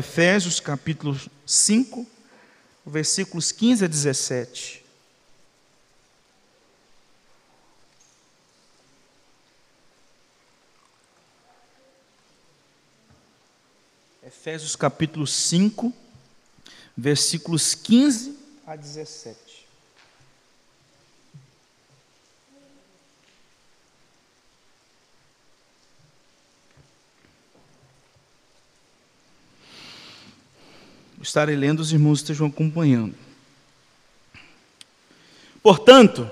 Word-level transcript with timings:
Efésios 0.00 0.58
capítulo 0.60 1.14
5, 1.44 2.06
versículos 2.86 3.52
15 3.52 3.84
a 3.84 3.86
17. 3.86 4.82
Efésios 14.22 14.74
capítulo 14.74 15.26
5, 15.26 15.92
versículos 16.96 17.74
15 17.74 18.38
a 18.66 18.76
17. 18.76 19.68
Estarei 31.20 31.54
lendo, 31.54 31.80
os 31.80 31.92
irmãos 31.92 32.20
estejam 32.20 32.46
acompanhando. 32.46 33.14
Portanto, 35.62 36.28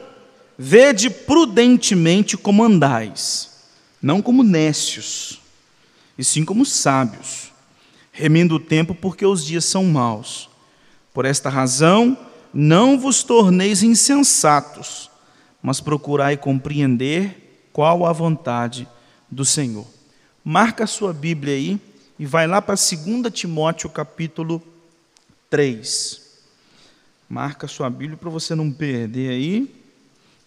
vede 0.56 1.10
prudentemente 1.10 2.36
como 2.36 2.64
andais, 2.64 3.50
não 4.00 4.22
como 4.22 4.42
nécios, 4.42 5.40
e 6.16 6.24
sim 6.24 6.44
como 6.44 6.64
sábios, 6.64 7.52
remindo 8.10 8.54
o 8.54 8.60
tempo 8.60 8.94
porque 8.94 9.26
os 9.26 9.44
dias 9.44 9.66
são 9.66 9.84
maus. 9.84 10.48
Por 11.12 11.26
esta 11.26 11.50
razão, 11.50 12.16
não 12.52 12.98
vos 12.98 13.22
torneis 13.22 13.82
insensatos, 13.82 15.10
mas 15.62 15.80
procurai 15.80 16.36
compreender 16.36 17.68
qual 17.72 18.06
a 18.06 18.12
vontade 18.12 18.88
do 19.30 19.44
Senhor. 19.44 19.86
Marca 20.42 20.84
a 20.84 20.86
sua 20.86 21.12
Bíblia 21.12 21.54
aí 21.54 21.78
e 22.18 22.24
vai 22.24 22.46
lá 22.46 22.62
para 22.62 22.74
2 22.74 23.32
Timóteo 23.32 23.90
capítulo 23.90 24.62
3. 25.50 26.20
Marca 27.28 27.68
sua 27.68 27.90
Bíblia 27.90 28.16
para 28.16 28.30
você 28.30 28.54
não 28.54 28.72
perder 28.72 29.30
aí. 29.30 29.82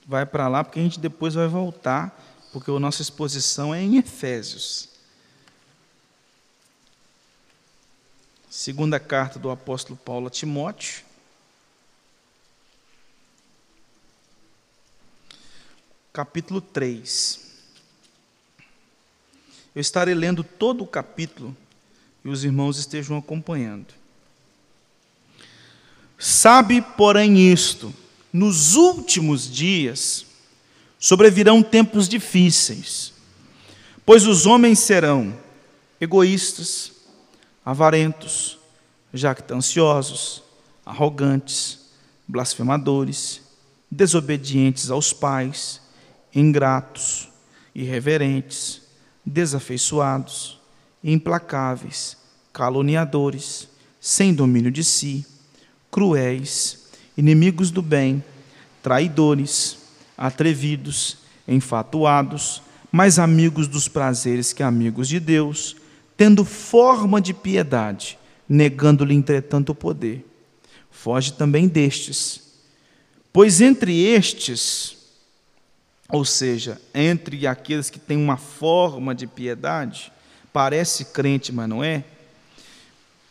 Vai 0.06 0.26
para 0.26 0.48
lá, 0.48 0.64
porque 0.64 0.80
a 0.80 0.84
gente 0.84 1.00
depois 1.00 1.34
vai 1.34 1.48
voltar, 1.48 2.20
porque 2.52 2.72
a 2.72 2.80
nossa 2.80 3.02
exposição 3.02 3.74
é 3.74 3.82
em 3.82 3.98
Efésios. 3.98 4.90
Segunda 8.50 9.00
carta 9.00 9.40
do 9.40 9.50
apóstolo 9.50 9.98
Paulo 9.98 10.28
a 10.28 10.30
Timóteo. 10.30 11.04
Capítulo 16.12 16.60
3. 16.60 17.40
Eu 19.74 19.80
estarei 19.80 20.14
lendo 20.14 20.44
todo 20.44 20.84
o 20.84 20.88
capítulo 20.88 21.56
e 22.26 22.28
os 22.28 22.44
irmãos 22.44 22.78
estejam 22.78 23.18
acompanhando. 23.18 24.01
Sabe, 26.24 26.84
porém, 26.84 27.52
isto: 27.52 27.92
nos 28.32 28.76
últimos 28.76 29.50
dias 29.50 30.24
sobrevirão 31.00 31.64
tempos 31.64 32.08
difíceis, 32.08 33.12
pois 34.06 34.28
os 34.28 34.46
homens 34.46 34.78
serão 34.78 35.36
egoístas, 36.00 36.92
avarentos, 37.66 38.60
jactanciosos, 39.12 40.44
arrogantes, 40.86 41.90
blasfemadores, 42.28 43.42
desobedientes 43.90 44.92
aos 44.92 45.12
pais, 45.12 45.82
ingratos, 46.36 47.30
irreverentes, 47.74 48.84
desafeiçoados, 49.26 50.60
implacáveis, 51.04 52.16
caluniadores, 52.54 53.68
sem 54.00 54.36
domínio 54.36 54.70
de 54.70 54.84
si 54.84 55.26
cruéis, 55.92 56.88
inimigos 57.18 57.70
do 57.70 57.82
bem, 57.82 58.24
traidores, 58.82 59.78
atrevidos, 60.18 61.18
enfatuados, 61.48 62.64
mais 62.92 63.20
amigos 63.20 63.68
dos 63.68 63.88
prazeres 63.88 64.54
que 64.54 64.64
amigos 64.64 65.08
de 65.08 65.20
Deus, 65.20 65.76
tendo 66.16 66.46
forma 66.46 67.22
de 67.22 67.34
piedade, 67.34 68.18
negando-lhe, 68.48 69.14
entretanto, 69.14 69.72
o 69.72 69.76
poder. 69.76 70.26
Foge 70.90 71.34
também 71.34 71.68
destes. 71.68 72.42
Pois 73.34 73.62
entre 73.62 74.04
estes, 74.04 74.98
ou 76.10 76.26
seja, 76.26 76.80
entre 76.94 77.48
aqueles 77.48 77.90
que 77.90 77.98
têm 77.98 78.18
uma 78.18 78.38
forma 78.38 79.16
de 79.16 79.26
piedade, 79.26 80.12
parece 80.52 81.06
crente, 81.06 81.52
mas 81.52 81.70
não 81.70 81.84
é, 81.84 82.04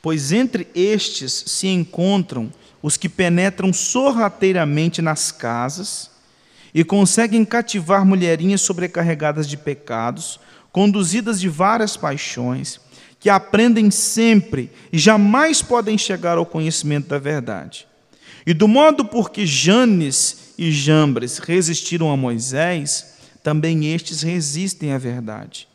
Pois 0.02 0.32
entre 0.32 0.66
estes 0.74 1.44
se 1.46 1.66
encontram 1.68 2.50
os 2.82 2.96
que 2.96 3.08
penetram 3.08 3.72
sorrateiramente 3.72 5.02
nas 5.02 5.30
casas 5.30 6.10
e 6.72 6.82
conseguem 6.84 7.44
cativar 7.44 8.04
mulherinhas 8.04 8.62
sobrecarregadas 8.62 9.46
de 9.46 9.56
pecados, 9.56 10.40
conduzidas 10.72 11.40
de 11.40 11.48
várias 11.48 11.96
paixões, 11.96 12.80
que 13.18 13.28
aprendem 13.28 13.90
sempre 13.90 14.70
e 14.90 14.98
jamais 14.98 15.60
podem 15.60 15.98
chegar 15.98 16.38
ao 16.38 16.46
conhecimento 16.46 17.08
da 17.08 17.18
verdade. 17.18 17.86
E 18.46 18.54
do 18.54 18.66
modo 18.66 19.04
por 19.04 19.30
que 19.30 19.44
Janes 19.44 20.54
e 20.56 20.72
Jambres 20.72 21.38
resistiram 21.38 22.10
a 22.10 22.16
Moisés, 22.16 23.14
também 23.42 23.92
estes 23.92 24.22
resistem 24.22 24.92
à 24.92 24.98
verdade. 24.98 25.68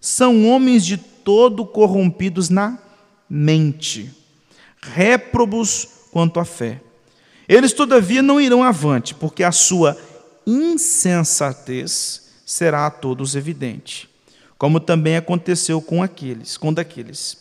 São 0.00 0.48
homens 0.48 0.84
de 0.84 0.96
todo 0.96 1.64
corrompidos 1.64 2.48
na 2.48 2.78
mente, 3.28 4.10
réprobos 4.80 5.88
quanto 6.10 6.40
à 6.40 6.44
fé. 6.44 6.80
Eles, 7.48 7.72
todavia, 7.72 8.22
não 8.22 8.40
irão 8.40 8.62
avante, 8.62 9.14
porque 9.14 9.42
a 9.42 9.52
sua 9.52 9.96
insensatez 10.46 12.28
será 12.44 12.86
a 12.86 12.90
todos 12.90 13.36
evidente, 13.36 14.08
como 14.56 14.80
também 14.80 15.16
aconteceu 15.16 15.80
com 15.80 16.02
aqueles, 16.02 16.56
com 16.56 16.72
daqueles. 16.72 17.36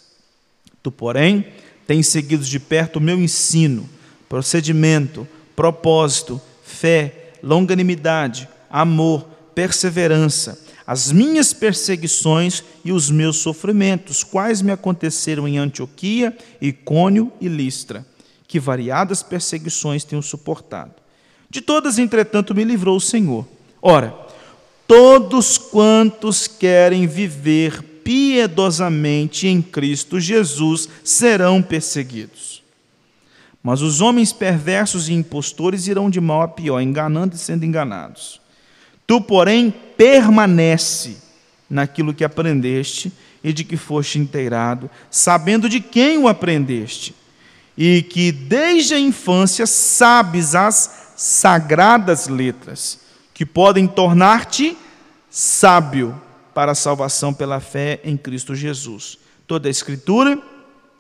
Tu, 0.83 0.91
porém, 0.91 1.47
tens 1.85 2.07
seguido 2.07 2.43
de 2.43 2.59
perto 2.59 2.97
o 2.97 3.01
meu 3.01 3.17
ensino, 3.17 3.89
procedimento, 4.27 5.27
propósito, 5.55 6.41
fé, 6.63 7.31
longanimidade, 7.41 8.47
amor, 8.69 9.25
perseverança, 9.55 10.59
as 10.87 11.11
minhas 11.11 11.51
perseguições 11.51 12.63
e 12.85 12.93
os 12.93 13.11
meus 13.11 13.39
sofrimentos, 13.39 14.23
quais 14.23 14.61
me 14.61 14.71
aconteceram 14.71 15.45
em 15.45 15.57
Antioquia, 15.57 16.35
Icônio 16.61 17.29
e 17.41 17.49
Listra, 17.49 18.07
que 18.47 18.57
variadas 18.57 19.21
perseguições 19.21 20.05
tenho 20.05 20.21
suportado. 20.21 20.93
De 21.49 21.59
todas, 21.59 21.99
entretanto, 21.99 22.55
me 22.55 22.63
livrou 22.63 22.95
o 22.95 23.01
Senhor. 23.01 23.45
Ora, 23.81 24.15
todos 24.87 25.57
quantos 25.57 26.47
querem 26.47 27.05
viver 27.05 27.83
piedosamente 28.01 29.45
em 29.45 29.61
Cristo 29.61 30.21
Jesus 30.21 30.87
serão 31.03 31.61
perseguidos. 31.61 32.63
Mas 33.61 33.81
os 33.81 33.99
homens 33.99 34.31
perversos 34.31 35.09
e 35.09 35.13
impostores 35.13 35.87
irão 35.87 36.09
de 36.09 36.21
mal 36.21 36.43
a 36.43 36.47
pior, 36.47 36.79
enganando 36.79 37.35
e 37.35 37.37
sendo 37.37 37.65
enganados. 37.65 38.39
Tu, 39.07 39.21
porém, 39.21 39.73
permanece 39.95 41.15
naquilo 41.69 42.13
que 42.13 42.25
aprendeste 42.25 43.11
e 43.41 43.53
de 43.53 43.63
que 43.63 43.77
foste 43.77 44.19
inteirado, 44.19 44.89
sabendo 45.09 45.69
de 45.69 45.79
quem 45.79 46.17
o 46.17 46.27
aprendeste, 46.27 47.15
e 47.77 48.01
que 48.01 48.31
desde 48.31 48.95
a 48.95 48.99
infância 48.99 49.65
sabes 49.65 50.53
as 50.53 51.13
sagradas 51.15 52.27
letras, 52.27 52.99
que 53.33 53.45
podem 53.45 53.87
tornar-te 53.87 54.77
sábio 55.29 56.19
para 56.53 56.71
a 56.71 56.75
salvação 56.75 57.33
pela 57.33 57.59
fé 57.59 58.01
em 58.03 58.17
Cristo 58.17 58.55
Jesus. 58.55 59.17
Toda 59.45 59.69
a 59.69 59.71
Escritura 59.71 60.41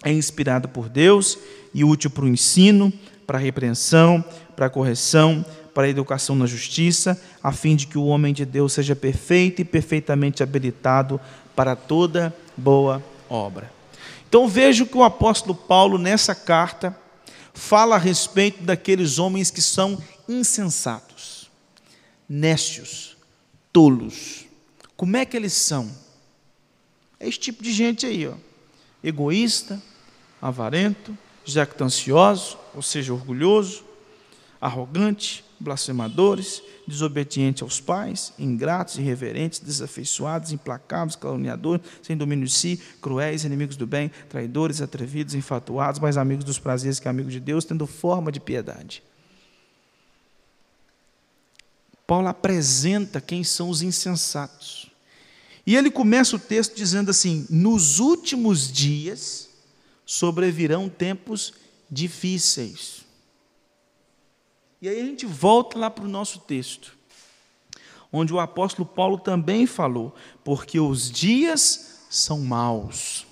é 0.03 0.13
inspirada 0.13 0.67
por 0.67 0.87
Deus 0.87 1.37
e 1.73 1.83
útil 1.83 2.09
para 2.09 2.25
o 2.25 2.27
ensino, 2.27 2.93
para 3.25 3.37
a 3.37 3.41
repreensão, 3.41 4.23
para 4.55 4.67
a 4.67 4.69
correção, 4.69 5.43
para 5.77 5.85
a 5.85 5.89
educação 5.91 6.35
na 6.35 6.47
justiça, 6.47 7.21
a 7.43 7.51
fim 7.51 7.75
de 7.75 7.85
que 7.85 7.99
o 7.99 8.05
homem 8.05 8.33
de 8.33 8.43
Deus 8.43 8.73
seja 8.73 8.95
perfeito 8.95 9.61
e 9.61 9.63
perfeitamente 9.63 10.41
habilitado 10.41 11.21
para 11.55 11.75
toda 11.75 12.35
boa 12.57 12.99
obra. 13.29 13.71
Então 14.27 14.47
vejo 14.47 14.87
que 14.87 14.97
o 14.97 15.03
apóstolo 15.03 15.53
Paulo, 15.53 15.99
nessa 15.99 16.33
carta, 16.33 16.99
fala 17.53 17.93
a 17.93 17.99
respeito 17.99 18.63
daqueles 18.63 19.19
homens 19.19 19.51
que 19.51 19.61
são 19.61 20.01
insensatos, 20.27 21.47
nécios, 22.27 23.15
tolos. 23.71 24.47
Como 24.95 25.15
é 25.15 25.25
que 25.25 25.37
eles 25.37 25.53
são? 25.53 25.91
É 27.19 27.27
esse 27.27 27.37
tipo 27.37 27.61
de 27.61 27.71
gente 27.71 28.03
aí, 28.03 28.27
ó. 28.27 28.33
egoísta, 29.03 29.79
avarento, 30.41 31.15
jactancioso, 31.45 32.57
ou 32.73 32.81
seja, 32.81 33.13
orgulhoso, 33.13 33.85
arrogante, 34.59 35.45
blasfemadores, 35.59 36.61
desobedientes 36.87 37.63
aos 37.63 37.79
pais, 37.79 38.33
ingratos, 38.37 38.97
irreverentes, 38.97 39.59
desafeiçoados, 39.59 40.51
implacáveis, 40.51 41.15
caluniadores, 41.15 41.85
sem 42.01 42.15
domínio 42.15 42.45
de 42.45 42.53
si, 42.53 42.79
cruéis, 43.01 43.43
inimigos 43.43 43.75
do 43.75 43.87
bem, 43.87 44.11
traidores, 44.29 44.81
atrevidos, 44.81 45.33
infatuados, 45.33 45.99
mais 45.99 46.17
amigos 46.17 46.45
dos 46.45 46.59
prazeres 46.59 46.99
que 46.99 47.07
amigos 47.07 47.33
de 47.33 47.39
Deus, 47.39 47.65
tendo 47.65 47.87
forma 47.87 48.31
de 48.31 48.39
piedade. 48.39 49.03
Paulo 52.05 52.27
apresenta 52.27 53.19
quem 53.19 53.43
são 53.43 53.69
os 53.69 53.81
insensatos. 53.81 54.89
E 55.65 55.75
ele 55.75 55.91
começa 55.91 56.37
o 56.37 56.39
texto 56.39 56.73
dizendo 56.73 57.11
assim: 57.11 57.45
Nos 57.49 57.99
últimos 57.99 58.71
dias 58.71 59.49
sobrevirão 60.05 60.87
tempos 60.87 61.53
difíceis. 61.91 63.06
E 64.81 64.87
aí 64.87 65.01
a 65.01 65.05
gente 65.05 65.25
volta 65.25 65.77
lá 65.77 65.89
para 65.89 66.03
o 66.03 66.09
nosso 66.09 66.39
texto, 66.39 66.95
onde 68.11 68.33
o 68.33 68.39
apóstolo 68.39 68.87
Paulo 68.87 69.17
também 69.17 69.65
falou, 69.65 70.15
porque 70.43 70.79
os 70.79 71.11
dias 71.11 72.05
são 72.09 72.41
maus. 72.41 73.25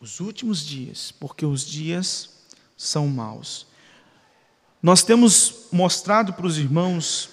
Os 0.00 0.20
últimos 0.20 0.64
dias, 0.64 1.12
porque 1.12 1.44
os 1.44 1.64
dias 1.66 2.30
são 2.76 3.08
maus. 3.08 3.66
Nós 4.82 5.02
temos 5.02 5.66
mostrado 5.72 6.32
para 6.32 6.46
os 6.46 6.58
irmãos, 6.58 7.30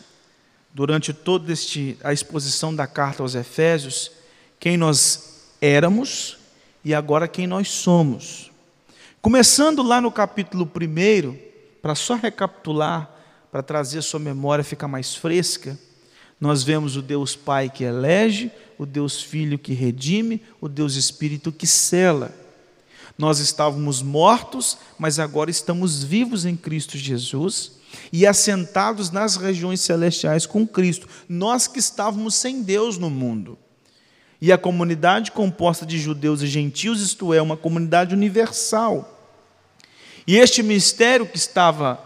durante 0.73 1.13
toda 1.13 1.51
este, 1.53 1.97
a 2.03 2.11
exposição 2.11 2.75
da 2.75 2.87
carta 2.87 3.21
aos 3.21 3.35
Efésios, 3.35 4.11
quem 4.59 4.75
nós 4.75 5.51
éramos 5.61 6.37
e 6.83 6.93
agora 6.93 7.27
quem 7.27 7.45
nós 7.45 7.69
somos. 7.69 8.52
Começando 9.23 9.81
lá 9.81 10.01
no 10.01 10.11
capítulo 10.11 10.65
1, 10.69 11.37
para 11.81 11.95
só 11.95 12.15
recapitular, 12.15 13.09
para 13.49 13.63
trazer 13.63 13.99
a 13.99 14.01
sua 14.01 14.19
memória 14.19 14.65
ficar 14.65 14.89
mais 14.89 15.15
fresca, 15.15 15.79
nós 16.41 16.61
vemos 16.61 16.97
o 16.97 17.01
Deus 17.01 17.33
Pai 17.33 17.69
que 17.69 17.85
elege, 17.85 18.51
o 18.77 18.85
Deus 18.85 19.21
Filho 19.21 19.57
que 19.57 19.71
redime, 19.71 20.41
o 20.59 20.67
Deus 20.67 20.95
Espírito 20.95 21.53
que 21.53 21.65
cela. 21.65 22.35
Nós 23.17 23.39
estávamos 23.39 24.01
mortos, 24.01 24.77
mas 24.99 25.19
agora 25.19 25.49
estamos 25.49 26.03
vivos 26.03 26.43
em 26.43 26.57
Cristo 26.57 26.97
Jesus 26.97 27.77
e 28.11 28.27
assentados 28.27 29.09
nas 29.09 29.37
regiões 29.37 29.79
celestiais 29.79 30.45
com 30.45 30.67
Cristo. 30.67 31.07
Nós 31.29 31.65
que 31.65 31.79
estávamos 31.79 32.35
sem 32.35 32.61
Deus 32.61 32.97
no 32.97 33.09
mundo. 33.09 33.57
E 34.43 34.51
a 34.51 34.57
comunidade 34.57 35.31
composta 35.31 35.85
de 35.85 35.97
judeus 35.97 36.41
e 36.41 36.47
gentios, 36.47 37.01
isto 37.01 37.33
é, 37.33 37.41
uma 37.41 37.55
comunidade 37.55 38.13
universal. 38.13 39.17
E 40.27 40.35
este 40.35 40.61
mistério 40.61 41.25
que 41.25 41.37
estava, 41.37 41.97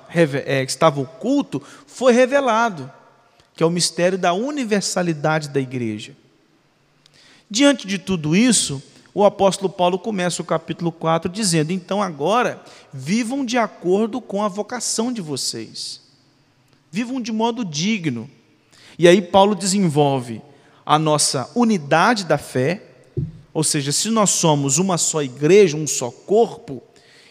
é, 0.46 0.64
que 0.64 0.70
estava 0.70 1.02
oculto 1.02 1.60
foi 1.88 2.14
revelado, 2.14 2.92
que 3.56 3.64
é 3.64 3.66
o 3.66 3.72
mistério 3.72 4.20
da 4.20 4.34
universalidade 4.34 5.50
da 5.50 5.60
igreja. 5.60 6.16
Diante 7.50 7.88
de 7.88 7.98
tudo 7.98 8.36
isso, 8.36 8.84
o 9.16 9.26
apóstolo 9.26 9.68
Paulo 9.68 9.98
começa 9.98 10.40
o 10.40 10.46
capítulo 10.46 10.92
4 10.92 11.32
dizendo: 11.32 11.72
Então 11.72 12.04
agora, 12.04 12.64
vivam 12.94 13.44
de 13.44 13.58
acordo 13.58 14.22
com 14.22 14.44
a 14.44 14.48
vocação 14.48 15.12
de 15.12 15.22
vocês, 15.24 16.02
vivam 16.92 17.20
de 17.20 17.32
modo 17.32 17.66
digno. 17.66 18.30
E 19.00 19.08
aí, 19.08 19.24
Paulo 19.24 19.56
desenvolve 19.56 20.40
a 20.88 20.98
nossa 20.98 21.52
unidade 21.54 22.24
da 22.24 22.38
fé, 22.38 22.82
ou 23.54 23.62
seja, 23.62 23.92
se 23.92 24.10
nós 24.10 24.30
somos 24.30 24.78
uma 24.78 24.98
só 24.98 25.22
igreja, 25.22 25.76
um 25.76 25.86
só 25.86 26.10
corpo, 26.10 26.82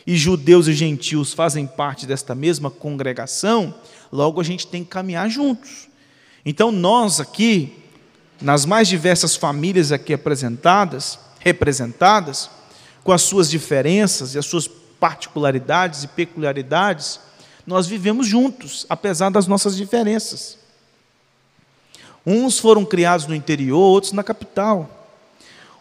e 0.06 0.14
judeus 0.14 0.68
e 0.68 0.74
gentios 0.74 1.32
fazem 1.32 1.66
parte 1.66 2.04
desta 2.04 2.34
mesma 2.34 2.70
congregação, 2.70 3.74
logo 4.12 4.42
a 4.42 4.44
gente 4.44 4.66
tem 4.66 4.84
que 4.84 4.90
caminhar 4.90 5.30
juntos. 5.30 5.88
Então 6.44 6.70
nós 6.70 7.18
aqui, 7.18 7.72
nas 8.42 8.66
mais 8.66 8.88
diversas 8.88 9.34
famílias 9.34 9.90
aqui 9.90 10.12
apresentadas, 10.12 11.18
representadas, 11.40 12.50
com 13.02 13.10
as 13.10 13.22
suas 13.22 13.48
diferenças 13.48 14.34
e 14.34 14.38
as 14.38 14.44
suas 14.44 14.68
particularidades 15.00 16.04
e 16.04 16.08
peculiaridades, 16.08 17.20
nós 17.66 17.86
vivemos 17.86 18.26
juntos, 18.26 18.84
apesar 18.86 19.30
das 19.30 19.46
nossas 19.46 19.74
diferenças. 19.74 20.65
Uns 22.26 22.58
foram 22.58 22.84
criados 22.84 23.26
no 23.26 23.34
interior, 23.34 23.78
outros 23.78 24.12
na 24.12 24.24
capital. 24.24 24.90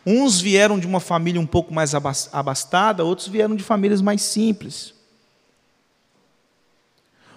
Uns 0.05 0.39
vieram 0.39 0.77
de 0.77 0.85
uma 0.85 0.99
família 0.99 1.41
um 1.41 1.47
pouco 1.47 1.73
mais 1.73 1.95
abastada, 1.95 3.03
outros 3.03 3.27
vieram 3.27 3.55
de 3.55 3.63
famílias 3.63 4.01
mais 4.01 4.21
simples. 4.21 4.93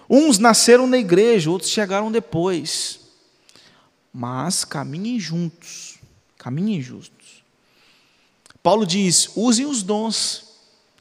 Uns 0.07 0.37
nasceram 0.37 0.85
na 0.85 0.97
igreja, 0.97 1.49
outros 1.49 1.71
chegaram 1.71 2.11
depois. 2.11 2.99
Mas 4.13 4.63
caminhem 4.63 5.19
juntos, 5.19 5.97
caminhem 6.37 6.79
juntos. 6.81 7.43
Paulo 8.61 8.85
diz: 8.85 9.31
usem 9.35 9.65
os 9.65 9.81
dons 9.81 10.49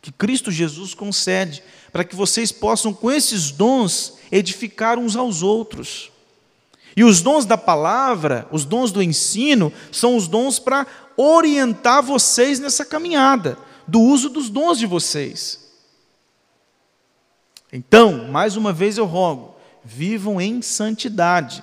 que 0.01 0.13
Cristo 0.13 0.51
Jesus 0.51 0.95
concede, 0.95 1.63
para 1.93 2.05
que 2.05 2.17
vocês 2.17 2.53
possam, 2.53 2.95
com 2.95 3.11
esses 3.11 3.51
dons, 3.51 4.15
edificar 4.31 4.99
uns 4.99 5.17
aos 5.17 5.43
outros. 5.43 6.11
E 6.99 7.05
os 7.05 7.21
dons 7.21 7.45
da 7.45 7.57
palavra, 7.57 8.49
os 8.51 8.65
dons 8.65 8.91
do 8.91 9.01
ensino, 9.01 9.73
são 9.93 10.17
os 10.17 10.27
dons 10.27 10.59
para 10.59 10.85
orientar 11.17 12.03
vocês 12.03 12.59
nessa 12.59 12.85
caminhada, 12.85 13.57
do 13.87 14.01
uso 14.01 14.29
dos 14.29 14.51
dons 14.51 14.81
de 14.81 14.85
vocês. 14.85 15.61
Então, 17.73 18.27
mais 18.27 18.57
uma 18.57 18.73
vez 18.73 18.99
eu 18.99 19.05
rogo, 19.05 19.55
vivam 19.85 20.41
em 20.41 20.61
santidade. 20.61 21.63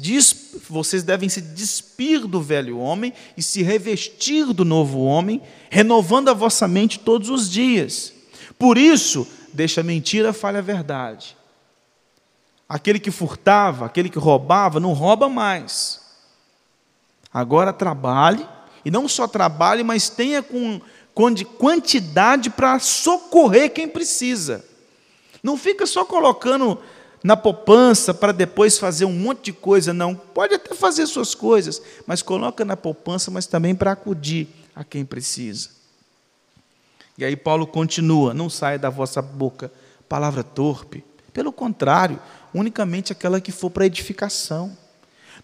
Diz, 0.00 0.54
vocês 0.70 1.02
devem 1.02 1.28
se 1.28 1.42
despir 1.42 2.26
do 2.26 2.40
velho 2.40 2.78
homem 2.78 3.12
e 3.36 3.42
se 3.42 3.62
revestir 3.62 4.54
do 4.54 4.64
novo 4.64 5.00
homem, 5.00 5.42
renovando 5.68 6.30
a 6.30 6.32
vossa 6.32 6.66
mente 6.66 6.98
todos 6.98 7.28
os 7.28 7.50
dias. 7.50 8.10
Por 8.58 8.78
isso, 8.78 9.26
deixa 9.52 9.82
a 9.82 9.84
mentira, 9.84 10.32
fale 10.32 10.56
a 10.56 10.62
verdade. 10.62 11.36
Aquele 12.72 12.98
que 12.98 13.10
furtava, 13.10 13.84
aquele 13.84 14.08
que 14.08 14.18
roubava, 14.18 14.80
não 14.80 14.94
rouba 14.94 15.28
mais. 15.28 16.00
Agora 17.30 17.70
trabalhe 17.70 18.48
e 18.82 18.90
não 18.90 19.06
só 19.06 19.28
trabalhe, 19.28 19.82
mas 19.82 20.08
tenha 20.08 20.42
com, 20.42 20.80
com 21.14 21.30
de 21.30 21.44
quantidade 21.44 22.48
para 22.48 22.78
socorrer 22.78 23.74
quem 23.74 23.86
precisa. 23.86 24.64
Não 25.42 25.58
fica 25.58 25.84
só 25.84 26.02
colocando 26.06 26.78
na 27.22 27.36
poupança 27.36 28.14
para 28.14 28.32
depois 28.32 28.78
fazer 28.78 29.04
um 29.04 29.12
monte 29.12 29.44
de 29.44 29.52
coisa, 29.52 29.92
não. 29.92 30.14
Pode 30.14 30.54
até 30.54 30.74
fazer 30.74 31.06
suas 31.06 31.34
coisas, 31.34 31.82
mas 32.06 32.22
coloca 32.22 32.64
na 32.64 32.74
poupança, 32.74 33.30
mas 33.30 33.44
também 33.44 33.74
para 33.74 33.92
acudir 33.92 34.48
a 34.74 34.82
quem 34.82 35.04
precisa. 35.04 35.68
E 37.18 37.24
aí 37.26 37.36
Paulo 37.36 37.66
continua: 37.66 38.32
não 38.32 38.48
saia 38.48 38.78
da 38.78 38.88
vossa 38.88 39.20
boca 39.20 39.70
palavra 40.08 40.42
torpe. 40.42 41.04
Pelo 41.32 41.52
contrário, 41.52 42.20
unicamente 42.54 43.12
aquela 43.12 43.40
que 43.40 43.52
for 43.52 43.70
para 43.70 43.86
edificação 43.86 44.76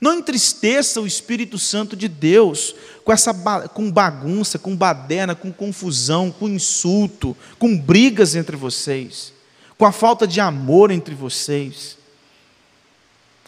não 0.00 0.18
entristeça 0.18 1.00
o 1.00 1.06
Espírito 1.06 1.58
Santo 1.58 1.96
de 1.96 2.06
Deus 2.06 2.74
com 3.04 3.12
essa 3.12 3.34
com 3.68 3.90
bagunça, 3.90 4.58
com 4.58 4.76
baderna, 4.76 5.34
com 5.34 5.52
confusão, 5.52 6.30
com 6.30 6.48
insulto, 6.48 7.36
com 7.58 7.76
brigas 7.76 8.36
entre 8.36 8.56
vocês, 8.56 9.32
com 9.76 9.84
a 9.84 9.92
falta 9.92 10.26
de 10.26 10.40
amor 10.40 10.90
entre 10.92 11.14
vocês, 11.14 11.98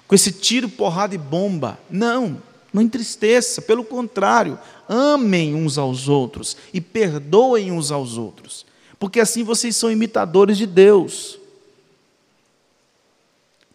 com 0.08 0.14
esse 0.14 0.32
tiro, 0.32 0.68
porrada 0.68 1.14
e 1.14 1.18
bomba. 1.18 1.78
Não, 1.88 2.42
não 2.72 2.82
entristeça, 2.82 3.62
pelo 3.62 3.84
contrário, 3.84 4.58
amem 4.88 5.54
uns 5.54 5.78
aos 5.78 6.08
outros 6.08 6.56
e 6.74 6.80
perdoem 6.80 7.70
uns 7.70 7.92
aos 7.92 8.18
outros, 8.18 8.66
porque 8.98 9.20
assim 9.20 9.44
vocês 9.44 9.76
são 9.76 9.90
imitadores 9.90 10.58
de 10.58 10.66
Deus. 10.66 11.38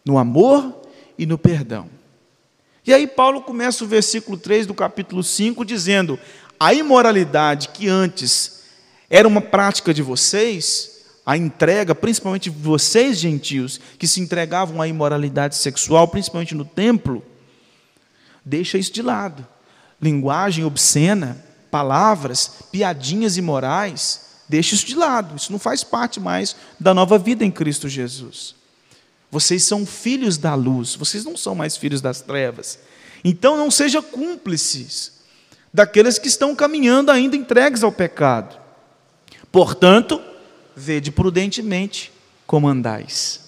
No 0.06 0.16
amor 0.16 0.82
e 1.18 1.26
no 1.26 1.36
perdão. 1.36 1.90
E 2.86 2.94
aí 2.94 3.06
Paulo 3.06 3.42
começa 3.42 3.82
o 3.82 3.88
versículo 3.88 4.38
3 4.38 4.66
do 4.66 4.72
capítulo 4.72 5.22
5 5.22 5.64
dizendo: 5.64 6.18
A 6.58 6.72
imoralidade 6.72 7.70
que 7.70 7.88
antes 7.88 8.62
era 9.10 9.26
uma 9.26 9.40
prática 9.40 9.92
de 9.92 10.02
vocês, 10.02 11.04
a 11.24 11.36
entrega, 11.36 11.94
principalmente 11.94 12.50
vocês 12.50 13.18
gentios, 13.18 13.80
que 13.98 14.06
se 14.06 14.20
entregavam 14.20 14.80
à 14.80 14.86
imoralidade 14.86 15.56
sexual, 15.56 16.06
principalmente 16.06 16.54
no 16.54 16.64
templo, 16.64 17.24
deixa 18.44 18.78
isso 18.78 18.92
de 18.92 19.02
lado. 19.02 19.46
Linguagem 20.00 20.64
obscena, 20.64 21.44
palavras, 21.70 22.50
piadinhas 22.70 23.36
imorais, 23.36 24.20
deixa 24.48 24.74
isso 24.74 24.86
de 24.86 24.94
lado. 24.94 25.36
Isso 25.36 25.50
não 25.50 25.58
faz 25.58 25.82
parte 25.82 26.20
mais 26.20 26.54
da 26.78 26.94
nova 26.94 27.18
vida 27.18 27.44
em 27.44 27.50
Cristo 27.50 27.88
Jesus. 27.88 28.55
Vocês 29.36 29.64
são 29.64 29.84
filhos 29.84 30.38
da 30.38 30.54
luz, 30.54 30.94
vocês 30.94 31.22
não 31.22 31.36
são 31.36 31.54
mais 31.54 31.76
filhos 31.76 32.00
das 32.00 32.22
trevas. 32.22 32.78
Então 33.22 33.54
não 33.54 33.70
seja 33.70 34.00
cúmplices 34.00 35.12
daqueles 35.70 36.18
que 36.18 36.26
estão 36.26 36.56
caminhando 36.56 37.10
ainda 37.10 37.36
entregues 37.36 37.82
ao 37.82 37.92
pecado. 37.92 38.58
Portanto, 39.52 40.22
vede 40.74 41.12
prudentemente 41.12 42.10
como 42.46 42.66
andais, 42.66 43.42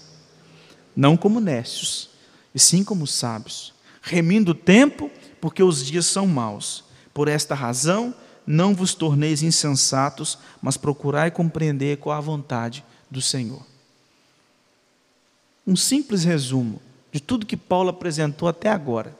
não 0.95 1.17
como 1.17 1.39
nécios, 1.39 2.11
e 2.53 2.59
sim 2.59 2.83
como 2.83 3.07
sábios, 3.07 3.73
remindo 3.99 4.51
o 4.51 4.55
tempo, 4.55 5.09
porque 5.41 5.63
os 5.63 5.83
dias 5.83 6.05
são 6.05 6.27
maus. 6.27 6.83
Por 7.15 7.27
esta 7.27 7.55
razão, 7.55 8.13
não 8.45 8.75
vos 8.75 8.93
torneis 8.93 9.41
insensatos, 9.41 10.37
mas 10.61 10.77
procurai 10.77 11.31
compreender 11.31 11.97
qual 11.97 12.15
a 12.15 12.21
vontade 12.21 12.85
do 13.09 13.23
Senhor. 13.23 13.65
Um 15.69 15.75
simples 15.75 16.23
resumo 16.23 16.81
de 17.11 17.19
tudo 17.19 17.45
que 17.45 17.55
Paulo 17.55 17.89
apresentou 17.89 18.49
até 18.49 18.69
agora. 18.69 19.15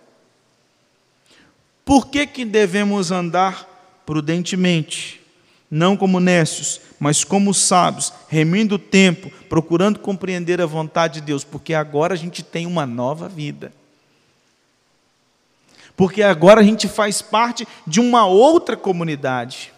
Por 1.86 2.08
que, 2.08 2.25
que 2.25 2.44
devemos 2.44 3.12
andar 3.12 3.70
prudentemente, 4.03 5.22
não 5.70 5.96
como 5.96 6.20
nécios, 6.20 6.82
mas 7.00 7.24
como 7.24 7.53
sábios, 7.53 8.12
remindo 8.27 8.74
o 8.74 8.79
tempo, 8.79 9.29
procurando 9.48 10.00
compreender 10.00 10.60
a 10.60 10.65
vontade 10.65 11.20
de 11.20 11.27
Deus, 11.27 11.44
porque 11.44 11.75
agora 11.75 12.15
a 12.15 12.18
gente 12.18 12.41
tem 12.41 12.65
uma 12.65 12.88
nova 12.88 13.29
vida. 13.29 13.72
Porque 15.96 16.24
agora 16.24 16.62
a 16.62 16.63
gente 16.63 16.88
faz 16.88 17.22
parte 17.22 17.68
de 17.86 18.00
uma 18.00 18.25
outra 18.25 18.75
comunidade. 18.75 19.72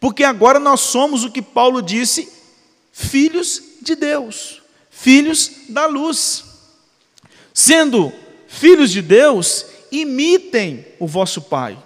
Porque 0.00 0.24
agora 0.24 0.58
nós 0.58 0.80
somos 0.80 1.22
o 1.22 1.30
que 1.30 1.42
Paulo 1.42 1.82
disse, 1.82 2.32
filhos 2.90 3.62
de 3.82 3.94
Deus, 3.94 4.61
filhos 5.02 5.50
da 5.68 5.86
luz. 5.86 6.44
Sendo 7.52 8.12
filhos 8.46 8.92
de 8.92 9.02
Deus, 9.02 9.66
imitem 9.90 10.86
o 11.00 11.08
vosso 11.08 11.42
Pai. 11.42 11.76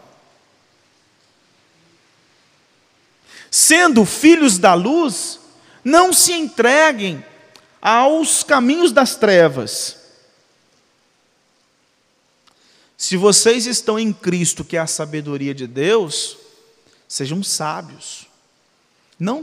Sendo 3.51 4.05
filhos 4.05 4.59
da 4.59 4.75
luz, 4.75 5.41
não 5.83 6.13
se 6.13 6.35
entreguem 6.35 7.25
aos 7.81 8.43
caminhos 8.43 8.93
das 8.93 9.15
trevas. 9.17 9.97
Se 12.99 13.17
vocês 13.17 13.65
estão 13.65 13.99
em 13.99 14.13
Cristo, 14.13 14.63
que 14.63 14.77
é 14.77 14.81
a 14.81 14.87
sabedoria 14.87 15.55
de 15.55 15.67
Deus, 15.67 16.37
sejam 17.09 17.43
sábios, 17.43 18.27
não 19.19 19.43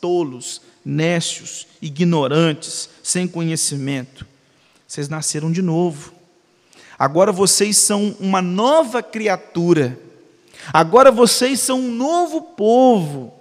tolos, 0.00 0.62
nécios, 0.84 1.66
ignorantes, 1.82 2.88
sem 3.02 3.26
conhecimento. 3.26 4.26
Vocês 4.86 5.08
nasceram 5.08 5.50
de 5.52 5.62
novo. 5.62 6.12
Agora 6.98 7.32
vocês 7.32 7.76
são 7.76 8.16
uma 8.20 8.42
nova 8.42 9.02
criatura. 9.02 9.98
Agora 10.72 11.10
vocês 11.10 11.60
são 11.60 11.80
um 11.80 11.90
novo 11.90 12.42
povo. 12.42 13.32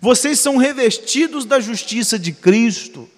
Vocês 0.00 0.40
são 0.40 0.56
revestidos 0.56 1.44
da 1.44 1.60
justiça 1.60 2.18
de 2.18 2.32
Cristo. 2.32 3.08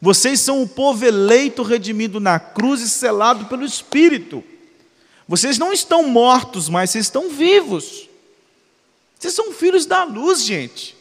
Vocês 0.00 0.40
são 0.40 0.62
o 0.62 0.68
povo 0.68 1.04
eleito, 1.04 1.62
redimido 1.62 2.18
na 2.18 2.38
cruz 2.40 2.80
e 2.80 2.88
selado 2.88 3.46
pelo 3.46 3.64
Espírito. 3.64 4.42
Vocês 5.28 5.58
não 5.58 5.72
estão 5.72 6.08
mortos, 6.08 6.68
mas 6.68 6.90
vocês 6.90 7.06
estão 7.06 7.28
vivos. 7.28 8.08
Vocês 9.18 9.34
são 9.34 9.52
filhos 9.52 9.86
da 9.86 10.02
luz, 10.04 10.44
gente. 10.44 10.96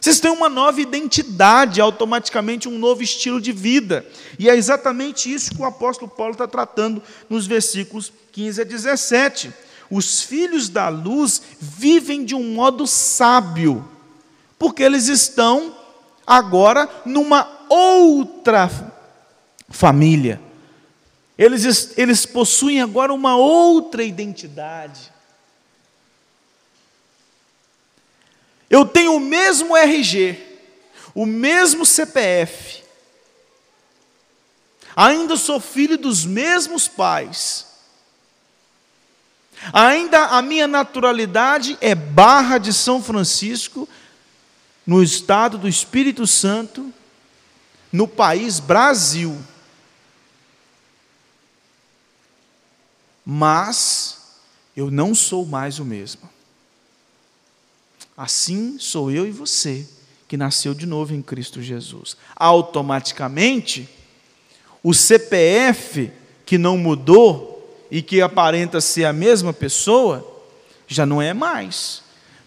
Vocês 0.00 0.18
têm 0.18 0.30
uma 0.30 0.48
nova 0.48 0.80
identidade, 0.80 1.80
automaticamente 1.80 2.68
um 2.68 2.78
novo 2.78 3.02
estilo 3.02 3.40
de 3.40 3.52
vida. 3.52 4.06
E 4.38 4.48
é 4.48 4.56
exatamente 4.56 5.32
isso 5.32 5.54
que 5.54 5.60
o 5.60 5.66
apóstolo 5.66 6.10
Paulo 6.10 6.32
está 6.32 6.48
tratando 6.48 7.02
nos 7.28 7.46
versículos 7.46 8.12
15 8.32 8.62
a 8.62 8.64
17. 8.64 9.52
Os 9.90 10.22
filhos 10.22 10.68
da 10.68 10.88
luz 10.88 11.42
vivem 11.60 12.24
de 12.24 12.34
um 12.34 12.54
modo 12.54 12.86
sábio 12.86 13.86
porque 14.60 14.82
eles 14.82 15.08
estão 15.08 15.74
agora 16.26 16.86
numa 17.06 17.48
outra 17.66 18.70
família. 19.70 20.38
Eles, 21.38 21.96
eles 21.96 22.26
possuem 22.26 22.82
agora 22.82 23.10
uma 23.10 23.36
outra 23.36 24.02
identidade. 24.04 25.09
Eu 28.70 28.86
tenho 28.86 29.16
o 29.16 29.20
mesmo 29.20 29.76
RG, 29.76 30.38
o 31.12 31.26
mesmo 31.26 31.84
CPF, 31.84 32.84
ainda 34.94 35.36
sou 35.36 35.58
filho 35.58 35.98
dos 35.98 36.24
mesmos 36.24 36.86
pais, 36.86 37.66
ainda 39.72 40.26
a 40.26 40.40
minha 40.40 40.68
naturalidade 40.68 41.76
é 41.80 41.96
Barra 41.96 42.58
de 42.58 42.72
São 42.72 43.02
Francisco 43.02 43.88
no 44.86 45.02
estado 45.02 45.58
do 45.58 45.68
Espírito 45.68 46.24
Santo, 46.24 46.94
no 47.92 48.06
país 48.06 48.60
Brasil. 48.60 49.36
Mas 53.24 54.18
eu 54.76 54.90
não 54.90 55.14
sou 55.14 55.44
mais 55.44 55.78
o 55.78 55.84
mesmo. 55.84 56.28
Assim 58.20 58.76
sou 58.78 59.10
eu 59.10 59.26
e 59.26 59.30
você, 59.30 59.88
que 60.28 60.36
nasceu 60.36 60.74
de 60.74 60.84
novo 60.84 61.14
em 61.14 61.22
Cristo 61.22 61.62
Jesus. 61.62 62.18
Automaticamente, 62.36 63.88
o 64.82 64.92
CPF 64.92 66.12
que 66.44 66.58
não 66.58 66.76
mudou 66.76 67.86
e 67.90 68.02
que 68.02 68.20
aparenta 68.20 68.78
ser 68.78 69.06
a 69.06 69.12
mesma 69.14 69.54
pessoa, 69.54 70.44
já 70.86 71.06
não 71.06 71.22
é 71.22 71.32
mais. 71.32 72.02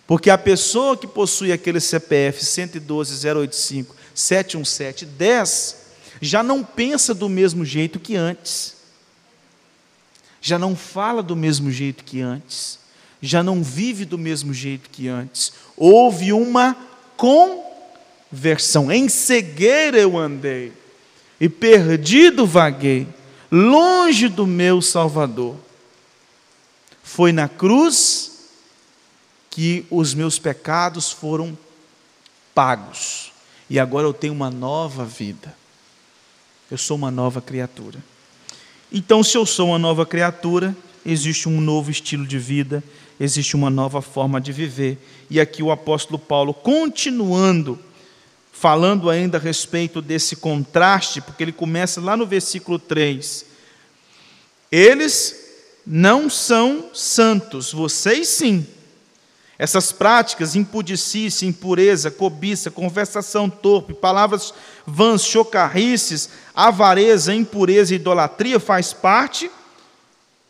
Porque 0.05 0.29
a 0.29 0.37
pessoa 0.37 0.95
que 0.95 1.07
possui 1.07 1.51
aquele 1.51 1.79
CPF 1.79 2.45
112 2.45 3.27
085 3.27 3.95
717 4.13 5.07
10 5.07 5.85
já 6.21 6.43
não 6.43 6.63
pensa 6.63 7.15
do 7.15 7.27
mesmo 7.27 7.65
jeito 7.65 7.99
que 7.99 8.15
antes. 8.15 8.75
Já 10.39 10.59
não 10.59 10.75
fala 10.75 11.23
do 11.23 11.35
mesmo 11.35 11.71
jeito 11.71 12.03
que 12.03 12.21
antes. 12.21 12.82
Já 13.25 13.41
não 13.41 13.63
vive 13.63 14.03
do 14.03 14.17
mesmo 14.17 14.53
jeito 14.53 14.89
que 14.89 15.07
antes. 15.07 15.53
Houve 15.77 16.33
uma 16.33 16.75
conversão. 17.15 18.91
Em 18.91 19.07
cegueira 19.07 19.97
eu 19.97 20.17
andei 20.17 20.73
e 21.39 21.47
perdido 21.47 22.45
vaguei, 22.45 23.07
longe 23.49 24.27
do 24.27 24.45
meu 24.45 24.81
Salvador. 24.81 25.55
Foi 27.01 27.31
na 27.31 27.47
cruz 27.47 28.49
que 29.49 29.85
os 29.89 30.13
meus 30.13 30.37
pecados 30.37 31.09
foram 31.09 31.57
pagos 32.53 33.31
e 33.69 33.79
agora 33.79 34.05
eu 34.05 34.13
tenho 34.13 34.33
uma 34.33 34.51
nova 34.51 35.05
vida. 35.05 35.55
Eu 36.69 36.77
sou 36.77 36.97
uma 36.97 37.09
nova 37.09 37.41
criatura. 37.41 37.99
Então, 38.91 39.23
se 39.23 39.37
eu 39.37 39.45
sou 39.45 39.69
uma 39.69 39.79
nova 39.79 40.05
criatura, 40.05 40.75
existe 41.05 41.49
um 41.49 41.59
novo 41.59 41.89
estilo 41.89 42.25
de 42.25 42.37
vida, 42.37 42.83
existe 43.19 43.55
uma 43.55 43.69
nova 43.69 44.01
forma 44.01 44.39
de 44.39 44.51
viver. 44.51 44.97
E 45.29 45.39
aqui 45.39 45.63
o 45.63 45.71
apóstolo 45.71 46.19
Paulo, 46.19 46.53
continuando, 46.53 47.79
falando 48.51 49.09
ainda 49.09 49.37
a 49.37 49.41
respeito 49.41 50.01
desse 50.01 50.35
contraste, 50.35 51.21
porque 51.21 51.43
ele 51.43 51.51
começa 51.51 51.99
lá 51.99 52.15
no 52.15 52.25
versículo 52.25 52.79
3. 52.79 53.45
Eles 54.71 55.43
não 55.85 56.29
são 56.29 56.89
santos, 56.93 57.71
vocês 57.71 58.27
sim. 58.27 58.65
Essas 59.57 59.91
práticas, 59.91 60.55
impudicícia, 60.55 61.45
impureza, 61.45 62.09
cobiça, 62.09 62.71
conversação 62.71 63.49
torpe, 63.49 63.93
palavras 63.93 64.53
vãs, 64.85 65.23
chocarrices, 65.23 66.29
avareza, 66.55 67.33
impureza 67.33 67.93
e 67.93 67.97
idolatria 67.97 68.59
faz 68.59 68.91
parte 68.91 69.49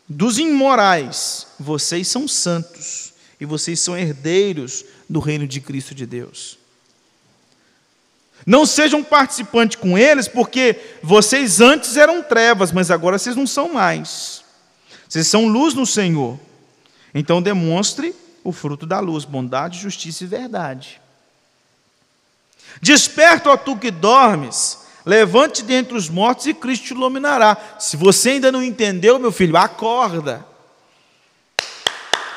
dos 0.08 0.38
imorais. 0.38 1.46
Vocês 1.58 2.08
são 2.08 2.28
santos 2.28 3.12
e 3.40 3.46
vocês 3.46 3.80
são 3.80 3.96
herdeiros 3.96 4.84
do 5.08 5.20
reino 5.20 5.46
de 5.46 5.60
Cristo 5.60 5.94
de 5.94 6.06
Deus. 6.06 6.58
Não 8.46 8.66
sejam 8.66 9.02
participantes 9.02 9.76
com 9.76 9.96
eles, 9.96 10.28
porque 10.28 10.78
vocês 11.02 11.60
antes 11.60 11.96
eram 11.96 12.22
trevas, 12.22 12.72
mas 12.72 12.90
agora 12.90 13.18
vocês 13.18 13.36
não 13.36 13.46
são 13.46 13.72
mais. 13.72 14.44
Vocês 15.08 15.26
são 15.26 15.46
luz 15.46 15.72
no 15.72 15.86
Senhor. 15.86 16.38
Então 17.14 17.40
demonstre 17.40 18.14
o 18.42 18.52
fruto 18.52 18.84
da 18.84 19.00
luz, 19.00 19.24
bondade, 19.24 19.78
justiça 19.78 20.24
e 20.24 20.26
verdade. 20.26 21.00
Desperta, 22.82 23.50
ó 23.50 23.56
tu 23.56 23.76
que 23.76 23.90
dormes, 23.90 24.78
levante 25.04 25.62
dentre 25.62 25.96
os 25.96 26.08
mortos 26.08 26.46
e 26.46 26.54
Cristo 26.54 26.86
te 26.86 26.94
iluminará. 26.94 27.76
Se 27.78 27.96
você 27.96 28.30
ainda 28.30 28.50
não 28.50 28.62
entendeu, 28.62 29.18
meu 29.18 29.32
filho, 29.32 29.56
acorda. 29.56 30.46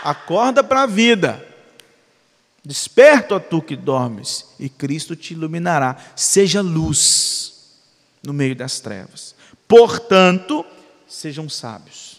Acorda 0.03 0.63
para 0.63 0.83
a 0.83 0.87
vida. 0.87 1.45
Desperta, 2.63 3.35
ó 3.35 3.39
tu 3.39 3.61
que 3.61 3.77
dormes, 3.77 4.47
e 4.59 4.67
Cristo 4.67 5.15
te 5.15 5.33
iluminará. 5.33 5.95
Seja 6.15 6.61
luz 6.61 7.77
no 8.21 8.33
meio 8.33 8.55
das 8.55 8.79
trevas. 8.79 9.33
Portanto, 9.67 10.65
sejam 11.07 11.47
sábios 11.47 12.17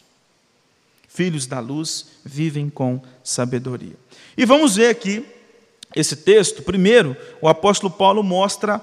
filhos 1.18 1.48
da 1.48 1.58
luz 1.58 2.06
vivem 2.24 2.70
com 2.70 3.02
sabedoria. 3.24 3.96
E 4.36 4.44
vamos 4.44 4.76
ver 4.76 4.90
aqui 4.90 5.26
esse 5.96 6.14
texto. 6.14 6.62
Primeiro, 6.62 7.16
o 7.40 7.48
apóstolo 7.48 7.92
Paulo 7.92 8.22
mostra 8.22 8.80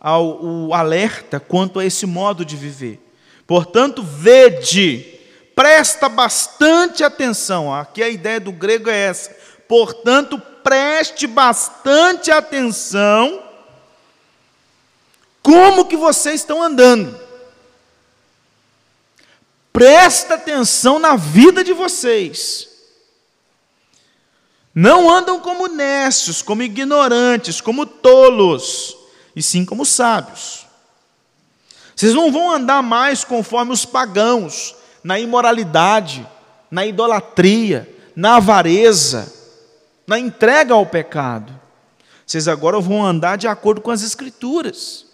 ao, 0.00 0.42
o 0.42 0.74
alerta 0.74 1.38
quanto 1.38 1.78
a 1.78 1.84
esse 1.84 2.06
modo 2.06 2.44
de 2.44 2.56
viver. 2.56 2.98
Portanto, 3.46 4.02
vede, 4.02 5.20
presta 5.54 6.08
bastante 6.08 7.04
atenção. 7.04 7.72
Aqui 7.72 8.02
a 8.02 8.08
ideia 8.08 8.40
do 8.40 8.52
grego 8.52 8.88
é 8.88 8.96
essa. 8.96 9.30
Portanto, 9.68 10.40
preste 10.62 11.26
bastante 11.26 12.30
atenção 12.30 13.42
como 15.42 15.84
que 15.84 15.96
vocês 15.96 16.36
estão 16.36 16.62
andando. 16.62 17.18
Presta 19.72 20.34
atenção 20.34 20.98
na 20.98 21.16
vida 21.16 21.62
de 21.62 21.72
vocês. 21.72 22.68
Não 24.74 25.10
andam 25.10 25.40
como 25.40 25.66
necios, 25.66 26.42
como 26.42 26.62
ignorantes, 26.62 27.60
como 27.60 27.84
tolos, 27.84 28.96
e 29.34 29.42
sim 29.42 29.64
como 29.64 29.84
sábios. 29.84 30.66
Vocês 31.94 32.14
não 32.14 32.32
vão 32.32 32.50
andar 32.50 32.82
mais 32.82 33.24
conforme 33.24 33.72
os 33.72 33.84
pagãos, 33.84 34.74
na 35.04 35.18
imoralidade, 35.18 36.26
na 36.70 36.86
idolatria, 36.86 37.88
na 38.14 38.36
avareza, 38.36 39.32
na 40.06 40.18
entrega 40.18 40.74
ao 40.74 40.86
pecado. 40.86 41.58
Vocês 42.26 42.48
agora 42.48 42.80
vão 42.80 43.04
andar 43.04 43.36
de 43.36 43.48
acordo 43.48 43.80
com 43.80 43.90
as 43.90 44.02
Escrituras. 44.02 45.06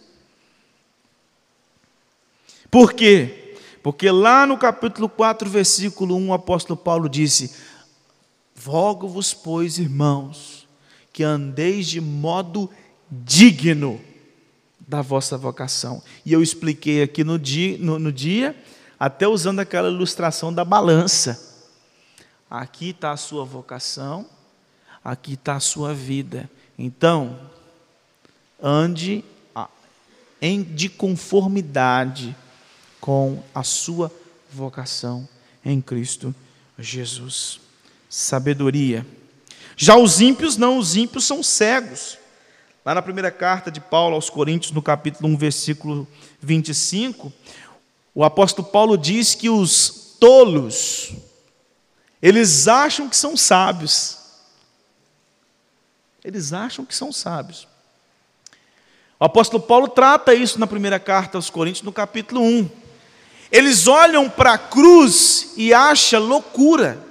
Por 2.70 2.92
quê? 2.92 3.54
Porque 3.82 4.10
lá 4.10 4.46
no 4.46 4.58
capítulo 4.58 5.08
4, 5.08 5.48
versículo 5.48 6.16
1, 6.16 6.28
o 6.28 6.34
apóstolo 6.34 6.76
Paulo 6.76 7.08
disse: 7.08 7.54
Rogo-vos, 8.64 9.32
pois, 9.32 9.78
irmãos, 9.78 10.68
que 11.12 11.22
andeis 11.22 11.86
de 11.86 12.00
modo 12.00 12.68
digno 13.10 14.00
da 14.86 15.02
vossa 15.02 15.36
vocação. 15.36 16.02
E 16.24 16.32
eu 16.32 16.42
expliquei 16.42 17.02
aqui 17.02 17.24
no 17.24 17.38
dia, 17.38 17.76
no, 17.78 17.98
no 17.98 18.12
dia 18.12 18.56
até 18.98 19.28
usando 19.28 19.60
aquela 19.60 19.88
ilustração 19.88 20.52
da 20.52 20.64
balança. 20.64 21.54
Aqui 22.48 22.90
está 22.90 23.12
a 23.12 23.16
sua 23.16 23.44
vocação, 23.44 24.26
aqui 25.04 25.34
está 25.34 25.56
a 25.56 25.60
sua 25.60 25.92
vida. 25.92 26.48
Então, 26.78 27.38
ande 28.62 29.24
em, 30.40 30.62
de 30.62 30.88
conformidade 30.88 32.36
com 33.00 33.42
a 33.54 33.62
sua 33.62 34.12
vocação 34.50 35.28
em 35.64 35.80
Cristo 35.80 36.34
Jesus. 36.78 37.60
Sabedoria. 38.08 39.06
Já 39.76 39.96
os 39.96 40.20
ímpios 40.20 40.56
não, 40.56 40.78
os 40.78 40.96
ímpios 40.96 41.24
são 41.24 41.42
cegos. 41.42 42.18
Lá 42.86 42.94
na 42.94 43.02
primeira 43.02 43.32
carta 43.32 43.68
de 43.68 43.80
Paulo 43.80 44.14
aos 44.14 44.30
Coríntios, 44.30 44.70
no 44.70 44.80
capítulo 44.80 45.28
1, 45.30 45.36
versículo 45.36 46.06
25, 46.40 47.32
o 48.14 48.22
apóstolo 48.22 48.68
Paulo 48.68 48.96
diz 48.96 49.34
que 49.34 49.50
os 49.50 50.14
tolos, 50.20 51.12
eles 52.22 52.68
acham 52.68 53.08
que 53.08 53.16
são 53.16 53.36
sábios. 53.36 54.18
Eles 56.24 56.52
acham 56.52 56.84
que 56.84 56.94
são 56.94 57.10
sábios. 57.10 57.66
O 59.18 59.24
apóstolo 59.24 59.60
Paulo 59.60 59.88
trata 59.88 60.32
isso 60.32 60.60
na 60.60 60.66
primeira 60.68 61.00
carta 61.00 61.36
aos 61.36 61.50
Coríntios, 61.50 61.82
no 61.82 61.92
capítulo 61.92 62.40
1. 62.40 62.70
Eles 63.50 63.88
olham 63.88 64.30
para 64.30 64.52
a 64.52 64.58
cruz 64.58 65.54
e 65.56 65.74
acham 65.74 66.22
loucura. 66.22 67.04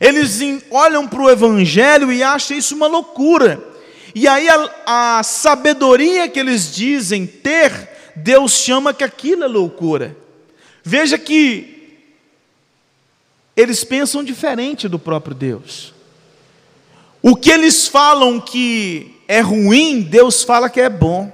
Eles 0.00 0.40
olham 0.70 1.06
para 1.06 1.20
o 1.20 1.28
Evangelho 1.28 2.10
e 2.10 2.22
acham 2.22 2.56
isso 2.56 2.74
uma 2.74 2.86
loucura. 2.86 3.68
E 4.14 4.26
aí 4.26 4.48
a, 4.48 5.18
a 5.18 5.22
sabedoria 5.22 6.28
que 6.28 6.38
eles 6.38 6.74
dizem 6.74 7.26
ter, 7.26 8.12
Deus 8.16 8.52
chama 8.52 8.94
que 8.94 9.04
aquilo 9.04 9.44
é 9.44 9.48
loucura. 9.48 10.16
Veja 10.82 11.18
que 11.18 11.98
eles 13.56 13.84
pensam 13.84 14.24
diferente 14.24 14.88
do 14.88 14.98
próprio 14.98 15.34
Deus. 15.34 15.92
O 17.22 17.36
que 17.36 17.50
eles 17.50 17.86
falam 17.86 18.40
que 18.40 19.14
é 19.28 19.40
ruim, 19.40 20.00
Deus 20.00 20.42
fala 20.42 20.70
que 20.70 20.80
é 20.80 20.88
bom. 20.88 21.30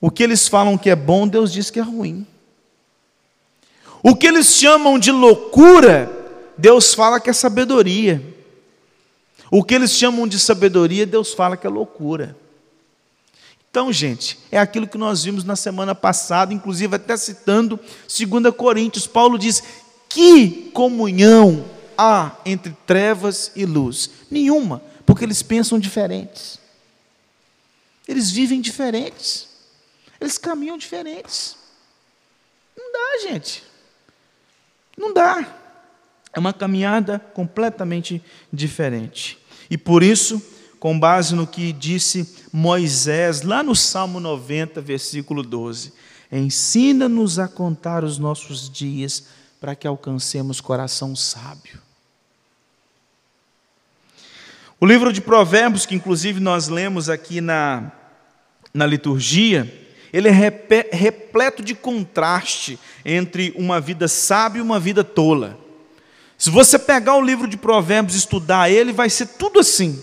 O 0.00 0.10
que 0.10 0.22
eles 0.22 0.46
falam 0.46 0.78
que 0.78 0.88
é 0.88 0.96
bom, 0.96 1.26
Deus 1.26 1.52
diz 1.52 1.70
que 1.70 1.80
é 1.80 1.82
ruim. 1.82 2.26
O 4.02 4.14
que 4.14 4.28
eles 4.28 4.54
chamam 4.54 4.98
de 4.98 5.10
loucura, 5.10 6.10
Deus 6.56 6.94
fala 6.94 7.18
que 7.18 7.30
é 7.30 7.32
sabedoria. 7.32 8.22
O 9.50 9.64
que 9.64 9.74
eles 9.74 9.92
chamam 9.92 10.26
de 10.26 10.38
sabedoria, 10.38 11.06
Deus 11.06 11.32
fala 11.32 11.56
que 11.56 11.66
é 11.66 11.70
loucura. 11.70 12.36
Então, 13.70 13.92
gente, 13.92 14.38
é 14.50 14.58
aquilo 14.58 14.86
que 14.86 14.98
nós 14.98 15.22
vimos 15.24 15.44
na 15.44 15.54
semana 15.54 15.94
passada, 15.94 16.52
inclusive 16.54 16.96
até 16.96 17.16
citando 17.16 17.78
2 18.08 18.54
Coríntios, 18.54 19.06
Paulo 19.06 19.38
diz: 19.38 19.62
que 20.08 20.70
comunhão 20.72 21.64
há 21.96 22.32
entre 22.44 22.76
trevas 22.86 23.52
e 23.54 23.64
luz? 23.66 24.10
Nenhuma, 24.30 24.82
porque 25.04 25.24
eles 25.24 25.42
pensam 25.42 25.78
diferentes. 25.78 26.58
Eles 28.06 28.30
vivem 28.30 28.60
diferentes. 28.60 29.46
Eles 30.20 30.38
caminham 30.38 30.78
diferentes. 30.78 31.56
Não 32.76 32.90
dá, 32.92 33.28
gente. 33.28 33.62
Não 34.96 35.12
dá. 35.12 35.46
É 36.32 36.38
uma 36.38 36.52
caminhada 36.52 37.18
completamente 37.18 38.22
diferente. 38.52 39.38
E 39.70 39.76
por 39.76 40.02
isso, 40.02 40.42
com 40.78 40.98
base 40.98 41.34
no 41.34 41.46
que 41.46 41.72
disse 41.72 42.36
Moisés, 42.52 43.42
lá 43.42 43.62
no 43.62 43.74
Salmo 43.74 44.20
90, 44.20 44.80
versículo 44.80 45.42
12: 45.42 45.92
Ensina-nos 46.30 47.38
a 47.38 47.48
contar 47.48 48.04
os 48.04 48.18
nossos 48.18 48.70
dias 48.70 49.26
para 49.60 49.74
que 49.74 49.86
alcancemos 49.86 50.60
coração 50.60 51.16
sábio. 51.16 51.80
O 54.80 54.86
livro 54.86 55.12
de 55.12 55.20
Provérbios, 55.20 55.84
que 55.84 55.96
inclusive 55.96 56.38
nós 56.38 56.68
lemos 56.68 57.10
aqui 57.10 57.40
na, 57.40 57.90
na 58.72 58.86
liturgia, 58.86 59.86
ele 60.12 60.28
é 60.28 60.32
repleto 60.92 61.62
de 61.62 61.74
contraste 61.74 62.78
entre 63.04 63.52
uma 63.56 63.80
vida 63.80 64.06
sábia 64.06 64.60
e 64.60 64.62
uma 64.62 64.78
vida 64.78 65.02
tola. 65.02 65.58
Se 66.38 66.50
você 66.50 66.78
pegar 66.78 67.16
o 67.16 67.20
livro 67.20 67.48
de 67.48 67.56
Provérbios 67.56 68.14
e 68.14 68.18
estudar 68.18 68.70
ele, 68.70 68.92
vai 68.92 69.10
ser 69.10 69.26
tudo 69.26 69.58
assim. 69.58 70.00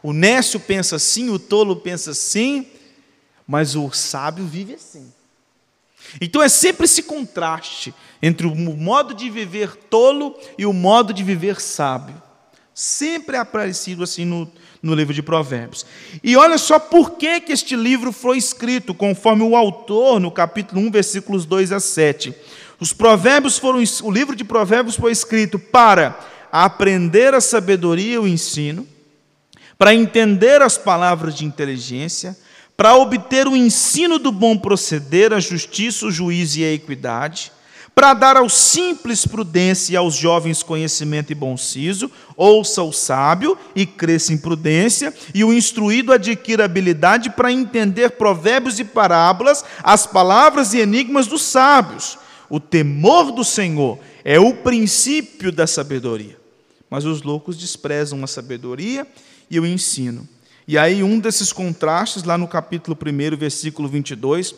O 0.00 0.12
nécio 0.12 0.60
pensa 0.60 0.94
assim, 0.94 1.28
o 1.30 1.38
tolo 1.38 1.74
pensa 1.74 2.12
assim, 2.12 2.68
mas 3.44 3.74
o 3.74 3.90
sábio 3.90 4.46
vive 4.46 4.74
assim. 4.74 5.12
Então 6.20 6.40
é 6.40 6.48
sempre 6.48 6.84
esse 6.84 7.02
contraste 7.02 7.92
entre 8.22 8.46
o 8.46 8.54
modo 8.54 9.12
de 9.12 9.28
viver 9.28 9.74
tolo 9.74 10.38
e 10.56 10.64
o 10.64 10.72
modo 10.72 11.12
de 11.12 11.24
viver 11.24 11.60
sábio. 11.60 12.22
Sempre 12.72 13.36
é 13.36 13.40
aparecido 13.40 14.04
assim 14.04 14.24
no, 14.24 14.50
no 14.80 14.94
livro 14.94 15.12
de 15.12 15.22
Provérbios. 15.22 15.84
E 16.22 16.36
olha 16.36 16.56
só 16.56 16.78
por 16.78 17.12
que, 17.16 17.40
que 17.40 17.52
este 17.52 17.74
livro 17.74 18.12
foi 18.12 18.38
escrito, 18.38 18.94
conforme 18.94 19.42
o 19.42 19.56
autor, 19.56 20.20
no 20.20 20.30
capítulo 20.30 20.80
1, 20.82 20.90
versículos 20.92 21.44
2 21.44 21.72
a 21.72 21.80
7. 21.80 22.32
Os 22.80 22.92
provérbios 22.92 23.58
foram, 23.58 23.82
o 24.02 24.10
livro 24.10 24.36
de 24.36 24.44
Provérbios 24.44 24.94
foi 24.94 25.10
escrito 25.10 25.58
para 25.58 26.18
aprender 26.50 27.34
a 27.34 27.40
sabedoria 27.40 28.14
e 28.14 28.18
o 28.18 28.28
ensino, 28.28 28.86
para 29.76 29.94
entender 29.94 30.62
as 30.62 30.78
palavras 30.78 31.34
de 31.34 31.44
inteligência, 31.44 32.36
para 32.76 32.94
obter 32.94 33.48
o 33.48 33.56
ensino 33.56 34.18
do 34.18 34.30
bom 34.30 34.56
proceder, 34.56 35.32
a 35.32 35.40
justiça, 35.40 36.06
o 36.06 36.12
juízo 36.12 36.60
e 36.60 36.64
a 36.64 36.72
equidade, 36.72 37.50
para 37.92 38.14
dar 38.14 38.36
aos 38.36 38.52
simples 38.52 39.26
prudência 39.26 39.94
e 39.94 39.96
aos 39.96 40.14
jovens 40.14 40.62
conhecimento 40.62 41.32
e 41.32 41.34
bom 41.34 41.56
siso, 41.56 42.08
ouça 42.36 42.80
o 42.80 42.92
sábio 42.92 43.58
e 43.74 43.84
cresça 43.84 44.32
em 44.32 44.38
prudência, 44.38 45.12
e 45.34 45.42
o 45.42 45.52
instruído 45.52 46.12
adquira 46.12 46.64
habilidade 46.64 47.30
para 47.30 47.50
entender 47.50 48.10
provérbios 48.10 48.78
e 48.78 48.84
parábolas, 48.84 49.64
as 49.82 50.06
palavras 50.06 50.74
e 50.74 50.78
enigmas 50.78 51.26
dos 51.26 51.42
sábios. 51.42 52.16
O 52.50 52.58
temor 52.58 53.32
do 53.32 53.44
Senhor 53.44 53.98
é 54.24 54.38
o 54.38 54.54
princípio 54.56 55.52
da 55.52 55.66
sabedoria, 55.66 56.38
mas 56.88 57.04
os 57.04 57.22
loucos 57.22 57.56
desprezam 57.56 58.22
a 58.24 58.26
sabedoria 58.26 59.06
e 59.50 59.60
o 59.60 59.66
ensino. 59.66 60.26
E 60.66 60.76
aí, 60.76 61.02
um 61.02 61.18
desses 61.18 61.52
contrastes, 61.52 62.24
lá 62.24 62.36
no 62.36 62.46
capítulo 62.46 62.96
1, 62.96 63.36
versículo 63.36 63.88
22, 63.88 64.54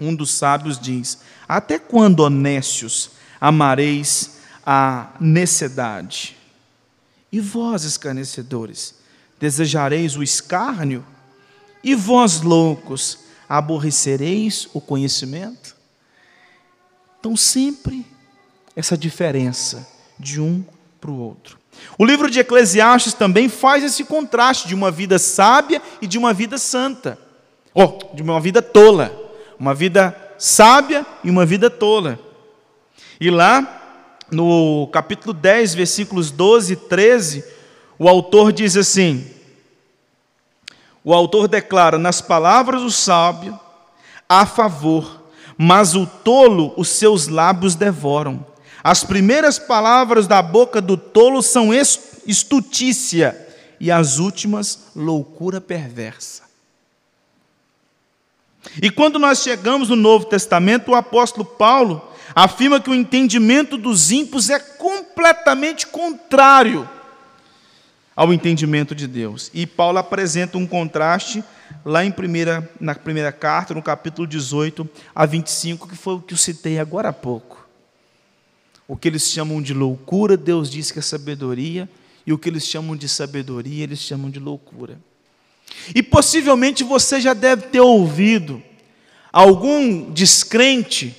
um 0.00 0.14
dos 0.14 0.30
sábios 0.30 0.78
diz: 0.78 1.18
Até 1.48 1.78
quando, 1.78 2.20
honestos, 2.20 3.10
amareis 3.40 4.38
a 4.64 5.14
necessidade? 5.20 6.36
E 7.30 7.40
vós, 7.40 7.84
escarnecedores, 7.84 8.94
desejareis 9.40 10.16
o 10.16 10.22
escárnio? 10.22 11.04
E 11.82 11.94
vós, 11.94 12.42
loucos, 12.42 13.18
aborrecereis 13.48 14.68
o 14.72 14.80
conhecimento? 14.80 15.71
Então, 17.22 17.36
sempre 17.36 18.04
essa 18.74 18.98
diferença 18.98 19.86
de 20.18 20.40
um 20.40 20.64
para 21.00 21.08
o 21.08 21.20
outro. 21.20 21.56
O 21.96 22.04
livro 22.04 22.28
de 22.28 22.40
Eclesiastes 22.40 23.14
também 23.14 23.48
faz 23.48 23.84
esse 23.84 24.02
contraste 24.02 24.66
de 24.66 24.74
uma 24.74 24.90
vida 24.90 25.20
sábia 25.20 25.80
e 26.00 26.08
de 26.08 26.18
uma 26.18 26.32
vida 26.32 26.58
santa. 26.58 27.16
Ou 27.72 28.10
de 28.12 28.24
uma 28.24 28.40
vida 28.40 28.60
tola, 28.60 29.16
uma 29.56 29.72
vida 29.72 30.34
sábia 30.36 31.06
e 31.22 31.30
uma 31.30 31.46
vida 31.46 31.70
tola. 31.70 32.18
E 33.20 33.30
lá, 33.30 34.16
no 34.28 34.88
capítulo 34.88 35.32
10, 35.32 35.76
versículos 35.76 36.32
12 36.32 36.72
e 36.72 36.76
13, 36.76 37.44
o 38.00 38.08
autor 38.08 38.52
diz 38.52 38.76
assim: 38.76 39.30
o 41.04 41.14
autor 41.14 41.46
declara: 41.46 41.98
nas 41.98 42.20
palavras 42.20 42.82
do 42.82 42.90
sábio, 42.90 43.56
há 44.28 44.44
favor, 44.44 45.21
mas 45.56 45.94
o 45.94 46.06
tolo 46.06 46.72
os 46.76 46.88
seus 46.88 47.28
lábios 47.28 47.74
devoram. 47.74 48.44
As 48.82 49.04
primeiras 49.04 49.58
palavras 49.58 50.26
da 50.26 50.42
boca 50.42 50.80
do 50.80 50.96
tolo 50.96 51.42
são 51.42 51.70
estutícia, 52.26 53.36
e 53.78 53.90
as 53.90 54.18
últimas, 54.18 54.90
loucura 54.94 55.60
perversa. 55.60 56.42
E 58.80 58.90
quando 58.90 59.18
nós 59.18 59.42
chegamos 59.42 59.88
no 59.88 59.96
Novo 59.96 60.26
Testamento, 60.26 60.92
o 60.92 60.94
apóstolo 60.94 61.44
Paulo 61.44 62.00
afirma 62.34 62.80
que 62.80 62.90
o 62.90 62.94
entendimento 62.94 63.76
dos 63.76 64.10
ímpios 64.10 64.50
é 64.50 64.58
completamente 64.58 65.86
contrário 65.86 66.88
ao 68.14 68.32
entendimento 68.32 68.94
de 68.94 69.06
Deus. 69.06 69.50
E 69.52 69.66
Paulo 69.66 69.98
apresenta 69.98 70.58
um 70.58 70.66
contraste 70.66 71.42
lá 71.84 72.04
em 72.04 72.10
primeira, 72.10 72.70
na 72.80 72.94
primeira 72.94 73.32
carta, 73.32 73.74
no 73.74 73.82
capítulo 73.82 74.26
18 74.26 74.88
a 75.14 75.26
25, 75.26 75.88
que 75.88 75.96
foi 75.96 76.14
o 76.14 76.20
que 76.20 76.34
eu 76.34 76.38
citei 76.38 76.78
agora 76.78 77.08
há 77.08 77.12
pouco. 77.12 77.68
O 78.86 78.96
que 78.96 79.08
eles 79.08 79.30
chamam 79.30 79.62
de 79.62 79.72
loucura, 79.72 80.36
Deus 80.36 80.70
diz 80.70 80.90
que 80.90 80.98
é 80.98 81.02
sabedoria, 81.02 81.88
e 82.26 82.32
o 82.32 82.38
que 82.38 82.48
eles 82.48 82.66
chamam 82.66 82.96
de 82.96 83.08
sabedoria, 83.08 83.84
eles 83.84 83.98
chamam 83.98 84.30
de 84.30 84.38
loucura. 84.38 84.98
E 85.94 86.02
possivelmente 86.02 86.84
você 86.84 87.20
já 87.20 87.34
deve 87.34 87.68
ter 87.68 87.80
ouvido 87.80 88.62
algum 89.32 90.10
descrente 90.12 91.16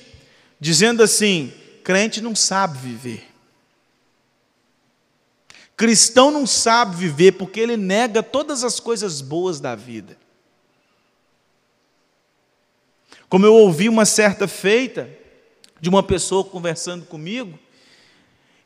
dizendo 0.60 1.02
assim: 1.02 1.52
crente 1.82 2.20
não 2.20 2.34
sabe 2.34 2.78
viver. 2.78 3.26
Cristão 5.76 6.30
não 6.30 6.46
sabe 6.46 6.96
viver 6.96 7.32
porque 7.32 7.58
ele 7.58 7.76
nega 7.76 8.22
todas 8.22 8.62
as 8.62 8.78
coisas 8.78 9.20
boas 9.20 9.58
da 9.58 9.74
vida. 9.74 10.16
Como 13.34 13.44
eu 13.44 13.54
ouvi 13.54 13.88
uma 13.88 14.04
certa 14.04 14.46
feita 14.46 15.10
de 15.80 15.88
uma 15.88 16.04
pessoa 16.04 16.44
conversando 16.44 17.04
comigo, 17.04 17.58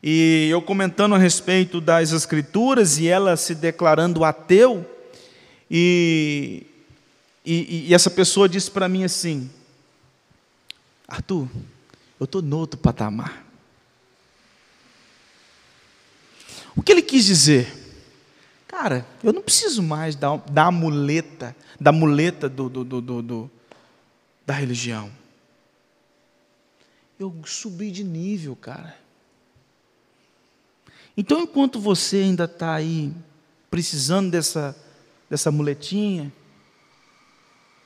e 0.03 0.47
eu 0.51 0.61
comentando 0.61 1.15
a 1.15 1.17
respeito 1.17 1.81
das 1.81 2.11
Escrituras 2.11 2.99
e 2.99 3.07
ela 3.07 3.35
se 3.35 3.55
declarando 3.55 4.23
ateu, 4.23 4.87
e, 5.71 6.67
e, 7.43 7.87
e 7.87 7.93
essa 7.95 8.11
pessoa 8.11 8.47
disse 8.47 8.69
para 8.69 8.87
mim 8.87 9.03
assim: 9.03 9.49
Arthur, 11.07 11.47
eu 12.19 12.25
estou 12.25 12.39
no 12.39 12.59
outro 12.59 12.79
patamar. 12.79 13.43
O 16.75 16.83
que 16.83 16.91
ele 16.91 17.01
quis 17.01 17.25
dizer? 17.25 17.73
Cara, 18.67 19.03
eu 19.23 19.33
não 19.33 19.41
preciso 19.41 19.81
mais 19.81 20.15
da, 20.15 20.35
da 20.35 20.69
muleta, 20.69 21.55
da 21.81 21.91
muleta 21.91 22.47
do, 22.47 22.69
do, 22.69 22.83
do, 22.83 23.01
do, 23.23 23.51
da 24.49 24.55
religião. 24.55 25.11
Eu 27.19 27.31
subi 27.45 27.91
de 27.91 28.03
nível, 28.03 28.55
cara. 28.55 28.97
Então, 31.15 31.41
enquanto 31.41 31.79
você 31.79 32.15
ainda 32.17 32.45
está 32.45 32.73
aí 32.73 33.13
precisando 33.69 34.31
dessa, 34.31 34.75
dessa 35.29 35.51
muletinha, 35.51 36.33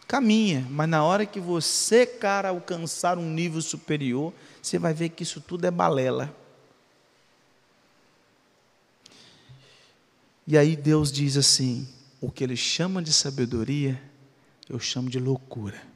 caminha, 0.08 0.66
mas 0.70 0.88
na 0.88 1.04
hora 1.04 1.26
que 1.26 1.38
você, 1.38 2.06
cara, 2.06 2.48
alcançar 2.48 3.18
um 3.18 3.30
nível 3.30 3.62
superior, 3.62 4.34
você 4.62 4.80
vai 4.80 4.94
ver 4.94 5.10
que 5.10 5.24
isso 5.24 5.42
tudo 5.42 5.66
é 5.68 5.72
balela. 5.72 6.34
E 10.48 10.58
aí 10.58 10.78
Deus 10.78 11.12
diz 11.12 11.36
assim: 11.36 11.86
o 12.22 12.32
que 12.32 12.42
ele 12.42 12.56
chama 12.56 13.02
de 13.02 13.12
sabedoria, 13.12 14.02
eu 14.70 14.80
chamo 14.80 15.10
de 15.10 15.20
loucura. 15.20 15.92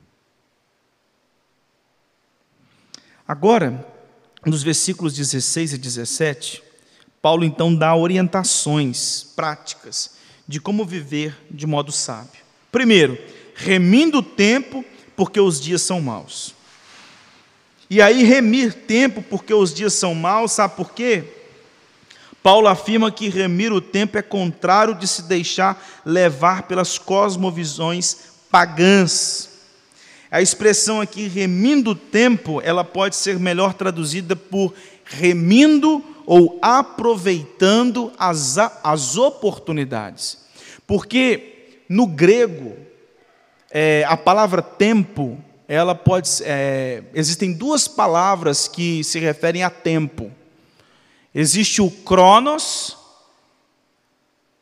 Agora, 3.27 3.85
nos 4.45 4.63
versículos 4.63 5.13
16 5.13 5.73
e 5.73 5.77
17, 5.77 6.63
Paulo 7.21 7.43
então 7.43 7.75
dá 7.75 7.93
orientações 7.93 9.23
práticas 9.35 10.11
de 10.47 10.61
como 10.61 10.85
viver 10.85 11.35
de 11.51 11.67
modo 11.67 11.91
sábio. 11.91 12.41
Primeiro, 12.71 13.17
remindo 13.53 14.19
o 14.19 14.23
tempo, 14.23 14.85
porque 15.15 15.39
os 15.41 15.59
dias 15.59 15.81
são 15.81 15.99
maus. 15.99 16.55
E 17.89 18.01
aí, 18.01 18.23
remir 18.23 18.73
tempo, 18.73 19.21
porque 19.21 19.53
os 19.53 19.73
dias 19.73 19.93
são 19.93 20.13
maus, 20.13 20.53
sabe 20.53 20.75
por 20.75 20.91
quê? 20.93 21.23
Paulo 22.41 22.67
afirma 22.67 23.11
que 23.11 23.27
remir 23.27 23.73
o 23.73 23.81
tempo 23.81 24.17
é 24.17 24.21
contrário 24.21 24.95
de 24.95 25.05
se 25.05 25.23
deixar 25.23 26.01
levar 26.05 26.63
pelas 26.63 26.97
cosmovisões 26.97 28.17
pagãs. 28.49 29.56
A 30.29 30.41
expressão 30.41 30.99
aqui, 30.99 31.27
remindo 31.27 31.91
o 31.91 31.95
tempo, 31.95 32.61
ela 32.61 32.83
pode 32.83 33.15
ser 33.15 33.39
melhor 33.39 33.73
traduzida 33.73 34.35
por 34.35 34.73
remindo 35.05 36.03
ou 36.25 36.59
aproveitando 36.61 38.11
as, 38.17 38.57
as 38.83 39.15
oportunidades. 39.15 40.45
Porque 40.85 41.83
no 41.87 42.05
grego, 42.05 42.75
é, 43.71 44.03
a 44.07 44.17
palavra 44.17 44.61
tempo, 44.61 45.41
ela 45.67 45.95
pode. 45.95 46.29
É, 46.43 47.03
existem 47.13 47.53
duas 47.53 47.87
palavras 47.87 48.67
que 48.67 49.03
se 49.03 49.19
referem 49.19 49.63
a 49.63 49.69
tempo. 49.69 50.31
Existe 51.33 51.81
o 51.81 51.89
Cronos, 51.89 52.97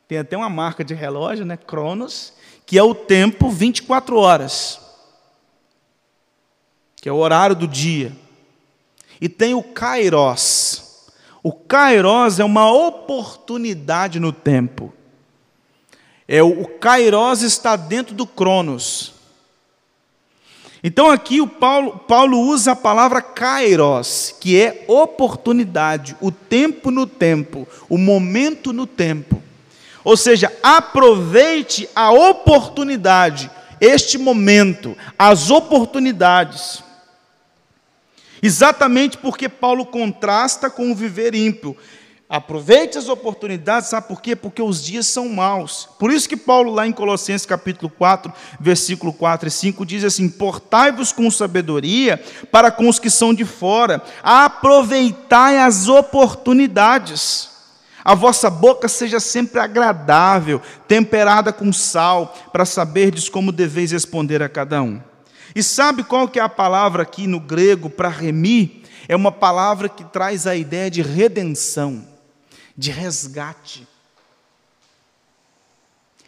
tem 0.06 0.18
até 0.18 0.36
uma 0.36 0.50
marca 0.50 0.84
de 0.84 0.94
relógio, 0.94 1.44
né? 1.44 1.56
Cronos, 1.56 2.32
que 2.64 2.78
é 2.78 2.82
o 2.82 2.94
tempo 2.94 3.50
24 3.50 4.16
horas, 4.16 4.80
que 7.06 7.10
é 7.10 7.12
o 7.12 7.18
horário 7.18 7.54
do 7.54 7.68
dia. 7.68 8.10
E 9.20 9.28
tem 9.28 9.54
o 9.54 9.62
Kairos. 9.62 11.06
O 11.40 11.52
Kairos 11.52 12.40
é 12.40 12.44
uma 12.44 12.68
oportunidade 12.68 14.18
no 14.18 14.32
tempo. 14.32 14.92
É 16.26 16.42
o, 16.42 16.66
Kairos 16.66 17.42
está 17.42 17.76
dentro 17.76 18.12
do 18.12 18.26
Cronos. 18.26 19.14
Então 20.82 21.08
aqui 21.08 21.40
o 21.40 21.46
Paulo, 21.46 21.96
Paulo 22.08 22.40
usa 22.40 22.72
a 22.72 22.76
palavra 22.76 23.22
kairos, 23.22 24.34
que 24.40 24.60
é 24.60 24.84
oportunidade, 24.88 26.16
o 26.20 26.32
tempo 26.32 26.90
no 26.90 27.06
tempo, 27.06 27.68
o 27.88 27.96
momento 27.96 28.72
no 28.72 28.84
tempo. 28.84 29.40
Ou 30.02 30.16
seja, 30.16 30.52
aproveite 30.60 31.88
a 31.94 32.10
oportunidade, 32.10 33.48
este 33.80 34.18
momento, 34.18 34.96
as 35.16 35.52
oportunidades. 35.52 36.84
Exatamente 38.46 39.18
porque 39.18 39.48
Paulo 39.48 39.84
contrasta 39.84 40.70
com 40.70 40.92
o 40.92 40.94
viver 40.94 41.34
ímpio. 41.34 41.76
Aproveite 42.28 42.96
as 42.96 43.08
oportunidades, 43.08 43.88
sabe 43.88 44.06
por 44.06 44.22
quê? 44.22 44.36
Porque 44.36 44.62
os 44.62 44.80
dias 44.84 45.08
são 45.08 45.28
maus. 45.28 45.88
Por 45.98 46.12
isso 46.12 46.28
que 46.28 46.36
Paulo, 46.36 46.72
lá 46.72 46.86
em 46.86 46.92
Colossenses 46.92 47.44
capítulo 47.44 47.90
4, 47.90 48.32
versículo 48.60 49.12
4 49.12 49.48
e 49.48 49.50
5, 49.50 49.84
diz 49.84 50.04
assim: 50.04 50.28
Portai-vos 50.28 51.10
com 51.10 51.28
sabedoria 51.28 52.22
para 52.52 52.70
com 52.70 52.88
os 52.88 53.00
que 53.00 53.10
são 53.10 53.34
de 53.34 53.44
fora, 53.44 54.00
aproveitai 54.22 55.58
as 55.58 55.88
oportunidades. 55.88 57.50
A 58.04 58.14
vossa 58.14 58.48
boca 58.48 58.86
seja 58.86 59.18
sempre 59.18 59.58
agradável, 59.58 60.62
temperada 60.86 61.52
com 61.52 61.72
sal, 61.72 62.32
para 62.52 62.64
saberdes 62.64 63.28
como 63.28 63.50
deveis 63.50 63.90
responder 63.90 64.40
a 64.40 64.48
cada 64.48 64.80
um. 64.82 65.00
E 65.56 65.62
sabe 65.62 66.04
qual 66.04 66.28
que 66.28 66.38
é 66.38 66.42
a 66.42 66.50
palavra 66.50 67.02
aqui 67.02 67.26
no 67.26 67.40
grego 67.40 67.88
para 67.88 68.10
remir? 68.10 68.82
É 69.08 69.16
uma 69.16 69.32
palavra 69.32 69.88
que 69.88 70.04
traz 70.04 70.46
a 70.46 70.54
ideia 70.54 70.90
de 70.90 71.00
redenção 71.00 72.06
de 72.76 72.90
resgate. 72.90 73.88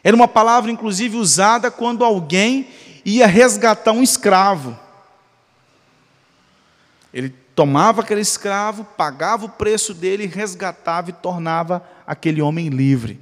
Era 0.02 0.16
uma 0.16 0.26
palavra, 0.26 0.70
inclusive, 0.70 1.18
usada 1.18 1.70
quando 1.70 2.06
alguém 2.06 2.70
ia 3.04 3.26
resgatar 3.26 3.92
um 3.92 4.02
escravo. 4.02 4.74
Ele 7.12 7.28
tomava 7.54 8.00
aquele 8.00 8.22
escravo, 8.22 8.82
pagava 8.82 9.44
o 9.44 9.50
preço 9.50 9.92
dele, 9.92 10.24
resgatava 10.24 11.10
e 11.10 11.12
tornava 11.12 11.86
aquele 12.06 12.40
homem 12.40 12.70
livre. 12.70 13.20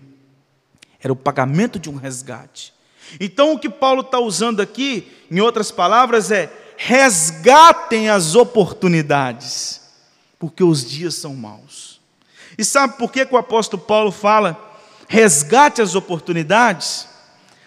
Era 1.01 1.13
o 1.13 1.17
pagamento 1.17 1.81
de 1.81 1.91
um 1.91 1.97
resgate. 1.97 2.76
Então, 3.21 3.53
o 3.53 3.59
que 3.59 3.69
Paulo 3.69 4.03
está 4.03 4.19
usando 4.19 4.61
aqui, 4.61 5.13
em 5.31 5.41
outras 5.41 5.71
palavras, 5.71 6.31
é 6.31 6.53
resgatem 6.77 8.11
as 8.11 8.35
oportunidades, 8.35 9.81
porque 10.39 10.63
os 10.63 10.85
dias 10.85 11.15
são 11.15 11.35
maus. 11.35 12.01
E 12.59 12.65
sabe 12.65 12.97
por 12.99 13.11
que, 13.11 13.25
que 13.25 13.35
o 13.35 13.39
apóstolo 13.39 13.83
Paulo 13.83 14.11
fala 14.11 14.63
resgate 15.09 15.81
as 15.81 15.95
oportunidades? 15.95 17.09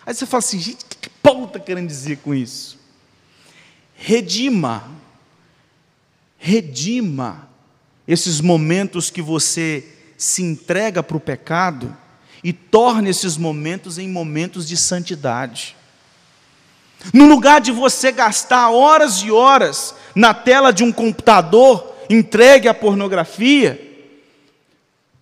Aí 0.06 0.13
você 0.13 0.25
fala 0.25 0.39
assim, 0.39 0.60
gente, 0.60 0.84
o 0.84 0.88
que 0.88 1.10
Paulo 1.10 1.45
está 1.45 1.60
querendo 1.60 1.88
dizer 1.88 2.17
com 2.17 2.34
isso? 2.34 2.80
Redima, 3.95 4.89
redima 6.38 7.47
esses 8.08 8.41
momentos 8.41 9.10
que 9.10 9.21
você 9.21 9.88
se 10.17 10.41
entrega 10.41 11.04
para 11.04 11.17
o 11.17 11.19
pecado 11.19 11.95
e 12.43 12.54
torne 12.54 13.10
esses 13.10 13.38
momentos 13.38 13.97
em 13.97 14.08
momentos 14.08 14.67
de 14.67 14.78
santidade. 14.78 15.75
No 17.13 17.25
lugar 17.25 17.62
de 17.62 17.71
você 17.71 18.12
gastar 18.12 18.69
horas 18.69 19.17
e 19.17 19.32
horas 19.32 19.95
na 20.13 20.34
tela 20.34 20.71
de 20.71 20.84
um 20.84 20.91
computador 20.91 21.95
entregue 22.10 22.67
à 22.67 22.73
pornografia, 22.73 23.80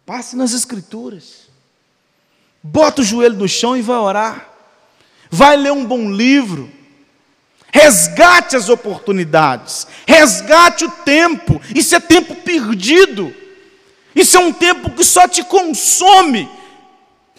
passe 0.05 0.35
nas 0.35 0.53
Escrituras. 0.53 1.47
Bota 2.63 3.01
o 3.01 3.05
joelho 3.05 3.35
no 3.35 3.47
chão 3.47 3.77
e 3.77 3.81
vai 3.81 3.97
orar. 3.97 4.49
Vai 5.29 5.55
ler 5.55 5.71
um 5.71 5.85
bom 5.85 6.11
livro. 6.11 6.71
Resgate 7.71 8.55
as 8.55 8.69
oportunidades. 8.69 9.85
Resgate 10.05 10.85
o 10.85 10.91
tempo. 10.91 11.61
Isso 11.75 11.95
é 11.95 11.99
tempo 11.99 12.35
perdido. 12.35 13.33
Isso 14.15 14.35
é 14.35 14.39
um 14.39 14.51
tempo 14.51 14.89
que 14.89 15.03
só 15.03 15.27
te 15.27 15.43
consome 15.43 16.49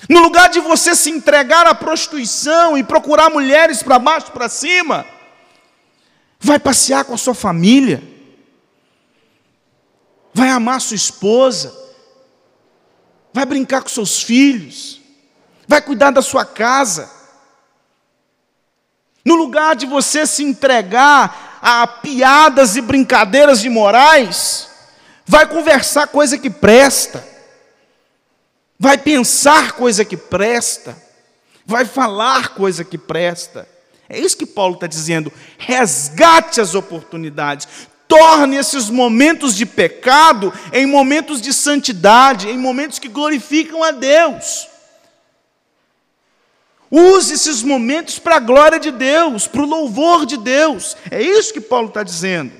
no 0.06 0.20
lugar 0.20 0.48
de 0.48 0.60
você 0.60 0.94
se 0.94 1.10
entregar 1.10 1.66
à 1.66 1.74
prostituição 1.74 2.76
e 2.76 2.84
procurar 2.84 3.30
mulheres 3.30 3.82
para 3.82 3.98
baixo, 3.98 4.30
para 4.30 4.48
cima, 4.48 5.06
vai 6.38 6.58
passear 6.58 7.04
com 7.04 7.14
a 7.14 7.18
sua 7.18 7.34
família, 7.34 8.02
vai 10.32 10.50
amar 10.50 10.80
sua 10.80 10.94
esposa, 10.94 11.74
vai 13.32 13.46
brincar 13.46 13.82
com 13.82 13.88
seus 13.88 14.22
filhos, 14.22 15.00
vai 15.66 15.80
cuidar 15.80 16.10
da 16.10 16.22
sua 16.22 16.44
casa. 16.44 17.10
No 19.24 19.34
lugar 19.34 19.74
de 19.74 19.84
você 19.84 20.26
se 20.26 20.42
entregar 20.42 21.58
a 21.60 21.86
piadas 21.86 22.76
e 22.76 22.80
brincadeiras 22.80 23.64
imorais, 23.64 24.70
vai 25.26 25.46
conversar 25.46 26.06
coisa 26.06 26.38
que 26.38 26.48
presta 26.48 27.37
vai 28.78 28.96
pensar 28.96 29.72
coisa 29.72 30.04
que 30.04 30.16
presta, 30.16 30.96
vai 31.66 31.84
falar 31.84 32.50
coisa 32.50 32.84
que 32.84 32.96
presta. 32.96 33.68
É 34.08 34.18
isso 34.18 34.36
que 34.36 34.46
Paulo 34.46 34.74
está 34.74 34.86
dizendo. 34.86 35.32
Resgate 35.58 36.60
as 36.60 36.74
oportunidades, 36.74 37.68
torne 38.06 38.56
esses 38.56 38.88
momentos 38.88 39.54
de 39.54 39.66
pecado 39.66 40.52
em 40.72 40.86
momentos 40.86 41.42
de 41.42 41.52
santidade, 41.52 42.48
em 42.48 42.56
momentos 42.56 42.98
que 42.98 43.08
glorificam 43.08 43.82
a 43.82 43.90
Deus. 43.90 44.68
Use 46.90 47.34
esses 47.34 47.62
momentos 47.62 48.18
para 48.18 48.36
a 48.36 48.40
glória 48.40 48.80
de 48.80 48.90
Deus, 48.90 49.46
para 49.46 49.60
o 49.60 49.66
louvor 49.66 50.24
de 50.24 50.38
Deus. 50.38 50.96
É 51.10 51.20
isso 51.20 51.52
que 51.52 51.60
Paulo 51.60 51.88
está 51.88 52.02
dizendo. 52.02 52.52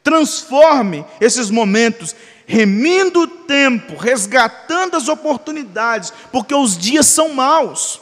Transforme 0.00 1.04
esses 1.20 1.50
momentos 1.50 2.14
remindo 2.46 3.20
o 3.20 3.26
tempo, 3.26 3.96
resgatando 3.96 4.96
as 4.96 5.08
oportunidades, 5.08 6.12
porque 6.30 6.54
os 6.54 6.76
dias 6.76 7.06
são 7.06 7.32
maus. 7.32 8.00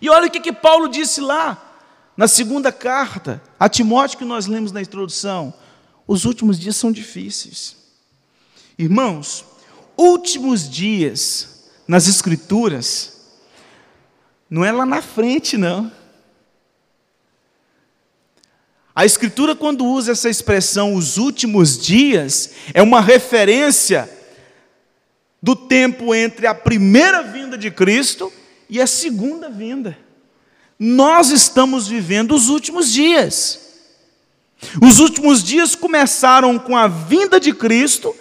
E 0.00 0.08
olha 0.08 0.28
o 0.28 0.30
que, 0.30 0.40
que 0.40 0.52
Paulo 0.52 0.88
disse 0.88 1.20
lá, 1.20 1.64
na 2.16 2.26
segunda 2.26 2.72
carta, 2.72 3.42
a 3.58 3.68
Timóteo, 3.68 4.18
que 4.18 4.24
nós 4.24 4.46
lemos 4.46 4.72
na 4.72 4.82
introdução: 4.82 5.52
os 6.06 6.24
últimos 6.24 6.58
dias 6.58 6.76
são 6.76 6.90
difíceis. 6.90 7.76
Irmãos, 8.78 9.44
últimos 9.96 10.68
dias 10.68 11.70
nas 11.86 12.06
Escrituras, 12.06 13.18
não 14.48 14.64
é 14.64 14.70
lá 14.70 14.86
na 14.86 15.02
frente, 15.02 15.56
não. 15.56 15.92
A 18.98 19.06
Escritura, 19.06 19.54
quando 19.54 19.86
usa 19.86 20.10
essa 20.10 20.28
expressão, 20.28 20.96
os 20.96 21.18
últimos 21.18 21.78
dias, 21.78 22.50
é 22.74 22.82
uma 22.82 23.00
referência 23.00 24.10
do 25.40 25.54
tempo 25.54 26.12
entre 26.12 26.48
a 26.48 26.52
primeira 26.52 27.22
vinda 27.22 27.56
de 27.56 27.70
Cristo 27.70 28.32
e 28.68 28.80
a 28.80 28.88
segunda 28.88 29.48
vinda. 29.48 29.96
Nós 30.76 31.30
estamos 31.30 31.86
vivendo 31.86 32.34
os 32.34 32.48
últimos 32.48 32.92
dias. 32.92 33.60
Os 34.82 34.98
últimos 34.98 35.44
dias 35.44 35.76
começaram 35.76 36.58
com 36.58 36.76
a 36.76 36.88
vinda 36.88 37.38
de 37.38 37.54
Cristo 37.54 38.16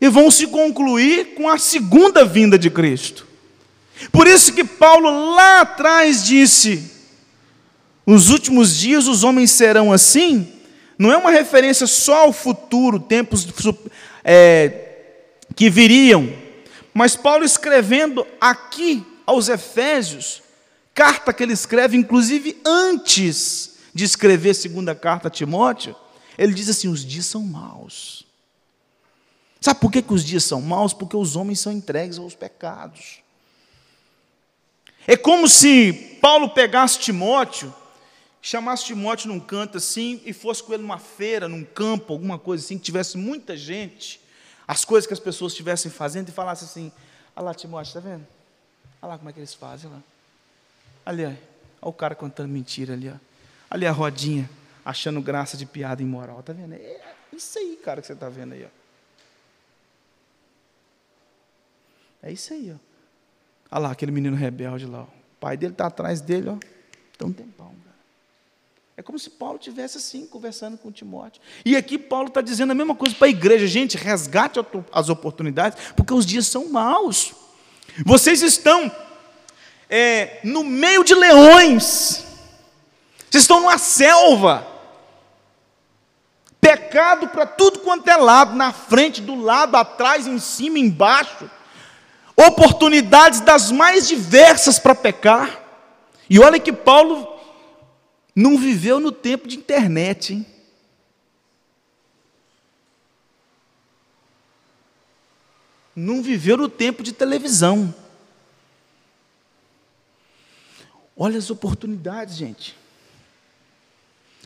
e 0.00 0.08
vão 0.08 0.30
se 0.30 0.46
concluir 0.46 1.34
com 1.34 1.46
a 1.46 1.58
segunda 1.58 2.24
vinda 2.24 2.58
de 2.58 2.70
Cristo. 2.70 3.26
Por 4.10 4.26
isso 4.26 4.54
que 4.54 4.64
Paulo 4.64 5.34
lá 5.34 5.60
atrás 5.60 6.24
disse: 6.24 6.95
os 8.06 8.30
últimos 8.30 8.76
dias 8.76 9.08
os 9.08 9.24
homens 9.24 9.50
serão 9.50 9.92
assim, 9.92 10.52
não 10.96 11.12
é 11.12 11.16
uma 11.16 11.30
referência 11.30 11.86
só 11.86 12.26
ao 12.26 12.32
futuro, 12.32 13.00
tempos 13.00 13.46
é, 14.24 14.94
que 15.56 15.68
viriam, 15.68 16.32
mas 16.94 17.16
Paulo 17.16 17.44
escrevendo 17.44 18.26
aqui 18.40 19.04
aos 19.26 19.48
Efésios, 19.48 20.42
carta 20.94 21.32
que 21.32 21.42
ele 21.42 21.52
escreve, 21.52 21.96
inclusive 21.96 22.58
antes 22.64 23.76
de 23.92 24.04
escrever 24.04 24.50
a 24.50 24.54
segunda 24.54 24.94
carta 24.94 25.28
a 25.28 25.30
Timóteo, 25.30 25.96
ele 26.38 26.54
diz 26.54 26.68
assim: 26.68 26.88
os 26.88 27.04
dias 27.04 27.26
são 27.26 27.42
maus. 27.42 28.24
Sabe 29.60 29.80
por 29.80 29.90
que, 29.90 30.00
que 30.00 30.14
os 30.14 30.24
dias 30.24 30.44
são 30.44 30.62
maus? 30.62 30.92
Porque 30.92 31.16
os 31.16 31.34
homens 31.34 31.60
são 31.60 31.72
entregues 31.72 32.18
aos 32.18 32.34
pecados. 32.34 33.20
É 35.06 35.16
como 35.16 35.48
se 35.48 36.18
Paulo 36.20 36.50
pegasse 36.50 36.98
Timóteo 36.98 37.74
chamasse 38.46 38.84
Timóteo 38.84 39.26
num 39.28 39.40
canto 39.40 39.78
assim 39.78 40.22
e 40.24 40.32
fosse 40.32 40.62
com 40.62 40.72
ele 40.72 40.82
numa 40.82 41.00
feira, 41.00 41.48
num 41.48 41.64
campo, 41.64 42.12
alguma 42.12 42.38
coisa 42.38 42.64
assim, 42.64 42.78
que 42.78 42.84
tivesse 42.84 43.18
muita 43.18 43.56
gente, 43.56 44.20
as 44.68 44.84
coisas 44.84 45.04
que 45.04 45.12
as 45.12 45.18
pessoas 45.18 45.50
estivessem 45.50 45.90
fazendo 45.90 46.28
e 46.28 46.32
falasse 46.32 46.64
assim: 46.64 46.92
Olha 47.34 47.46
lá, 47.46 47.54
Timóteo, 47.54 47.88
está 47.88 47.98
vendo? 47.98 48.24
Olha 49.02 49.10
lá 49.10 49.18
como 49.18 49.28
é 49.28 49.32
que 49.32 49.40
eles 49.40 49.52
fazem. 49.52 49.90
Olha 49.90 49.96
lá. 49.96 50.02
Ali, 51.04 51.24
olha, 51.24 51.40
olha 51.82 51.90
o 51.90 51.92
cara 51.92 52.14
contando 52.14 52.48
mentira 52.48 52.94
ali. 52.94 53.08
Ó. 53.08 53.16
Ali 53.68 53.84
a 53.84 53.90
rodinha, 53.90 54.48
achando 54.84 55.20
graça 55.20 55.56
de 55.56 55.66
piada 55.66 56.00
imoral. 56.00 56.38
Está 56.38 56.52
vendo? 56.52 56.74
É 56.74 57.00
isso 57.32 57.58
aí, 57.58 57.76
cara, 57.82 58.00
que 58.00 58.06
você 58.06 58.12
está 58.12 58.28
vendo 58.28 58.52
aí. 58.52 58.64
Ó. 58.64 58.68
É 62.22 62.30
isso 62.30 62.52
aí. 62.52 62.70
Ó. 62.70 62.76
Olha 63.72 63.80
lá, 63.88 63.90
aquele 63.90 64.12
menino 64.12 64.36
rebelde 64.36 64.86
lá. 64.86 65.00
Ó. 65.00 65.04
O 65.04 65.38
pai 65.40 65.56
dele 65.56 65.72
está 65.72 65.88
atrás 65.88 66.20
dele, 66.20 66.48
ó. 66.48 67.24
Um 67.24 67.32
tempão. 67.32 67.85
É 68.96 69.02
como 69.02 69.18
se 69.18 69.28
Paulo 69.28 69.58
tivesse 69.58 69.98
assim, 69.98 70.26
conversando 70.26 70.78
com 70.78 70.90
Timóteo. 70.90 71.42
E 71.64 71.76
aqui 71.76 71.98
Paulo 71.98 72.28
está 72.28 72.40
dizendo 72.40 72.70
a 72.70 72.74
mesma 72.74 72.94
coisa 72.94 73.14
para 73.14 73.26
a 73.26 73.30
igreja. 73.30 73.66
Gente, 73.66 73.96
resgate 73.98 74.58
as 74.90 75.08
oportunidades, 75.10 75.92
porque 75.94 76.14
os 76.14 76.24
dias 76.24 76.46
são 76.46 76.70
maus. 76.70 77.34
Vocês 78.06 78.40
estão 78.40 78.90
é, 79.90 80.40
no 80.42 80.64
meio 80.64 81.04
de 81.04 81.14
leões. 81.14 82.24
Vocês 83.30 83.42
estão 83.42 83.60
numa 83.60 83.76
selva. 83.76 84.66
Pecado 86.58 87.28
para 87.28 87.44
tudo 87.44 87.80
quanto 87.80 88.08
é 88.08 88.16
lado, 88.16 88.56
na 88.56 88.72
frente, 88.72 89.20
do 89.20 89.34
lado, 89.34 89.76
atrás, 89.76 90.26
em 90.26 90.38
cima, 90.38 90.78
embaixo. 90.78 91.50
Oportunidades 92.34 93.40
das 93.40 93.70
mais 93.70 94.08
diversas 94.08 94.78
para 94.78 94.94
pecar. 94.94 95.60
E 96.30 96.38
olha 96.38 96.58
que 96.58 96.72
Paulo 96.72 97.35
não 98.36 98.58
viveu 98.58 99.00
no 99.00 99.10
tempo 99.10 99.48
de 99.48 99.56
internet, 99.56 100.34
hein? 100.34 100.46
Não 105.96 106.22
viveu 106.22 106.58
no 106.58 106.68
tempo 106.68 107.02
de 107.02 107.14
televisão. 107.14 107.94
Olha 111.16 111.38
as 111.38 111.48
oportunidades, 111.48 112.36
gente. 112.36 112.76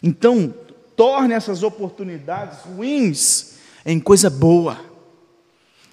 Então, 0.01 0.55
torne 0.95 1.35
essas 1.35 1.65
oportunidades 1.65 2.61
ruins 2.61 3.59
em 3.85 3.99
coisa 3.99 4.31
boa. 4.31 4.79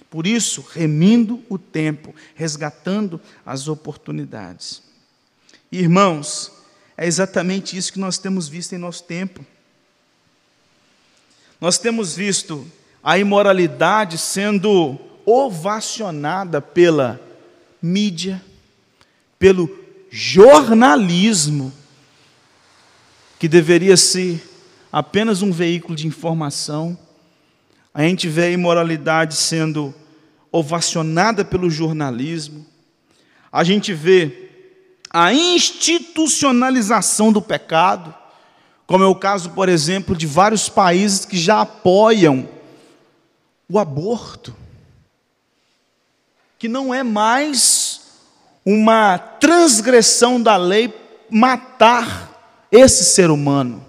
Por 0.07 0.27
isso, 0.27 0.61
remindo 0.61 1.43
o 1.49 1.57
tempo, 1.57 2.13
resgatando 2.35 3.19
as 3.43 3.67
oportunidades. 3.67 4.83
Irmãos, 5.71 6.56
é 6.97 7.05
exatamente 7.05 7.77
isso 7.77 7.93
que 7.93 7.99
nós 7.99 8.17
temos 8.17 8.49
visto 8.49 8.73
em 8.73 8.79
nosso 8.79 9.03
tempo. 9.03 9.45
Nós 11.61 11.77
temos 11.77 12.15
visto 12.15 12.65
a 13.03 13.19
imoralidade 13.19 14.17
sendo 14.17 14.99
ovacionada 15.23 16.59
pela 16.59 17.21
mídia, 17.79 18.41
pelo 19.37 19.69
jornalismo, 20.09 21.71
que 23.37 23.47
deveria 23.47 23.95
ser 23.95 24.43
apenas 24.91 25.43
um 25.43 25.51
veículo 25.51 25.95
de 25.95 26.07
informação. 26.07 26.97
A 27.93 28.01
gente 28.01 28.27
vê 28.27 28.45
a 28.45 28.51
imoralidade 28.51 29.35
sendo 29.35 29.93
ovacionada 30.51 31.45
pelo 31.45 31.69
jornalismo. 31.69 32.65
A 33.51 33.63
gente 33.63 33.93
vê 33.93 34.46
a 35.19 35.33
institucionalização 35.33 37.33
do 37.33 37.41
pecado, 37.41 38.13
como 38.85 39.03
é 39.03 39.07
o 39.07 39.15
caso, 39.15 39.49
por 39.49 39.67
exemplo, 39.67 40.15
de 40.15 40.27
vários 40.27 40.69
países 40.69 41.25
que 41.25 41.35
já 41.35 41.61
apoiam 41.61 42.47
o 43.67 43.79
aborto, 43.79 44.55
que 46.59 46.67
não 46.67 46.93
é 46.93 47.01
mais 47.01 48.01
uma 48.63 49.17
transgressão 49.17 50.39
da 50.39 50.55
lei 50.55 50.93
matar 51.31 52.67
esse 52.71 53.03
ser 53.03 53.31
humano 53.31 53.83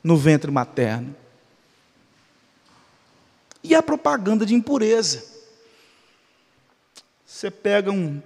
no 0.00 0.16
ventre 0.16 0.48
materno. 0.48 1.12
E 3.64 3.74
a 3.74 3.82
propaganda 3.82 4.46
de 4.46 4.54
impureza. 4.54 5.24
Você 7.26 7.50
pega 7.50 7.90
um, 7.90 8.22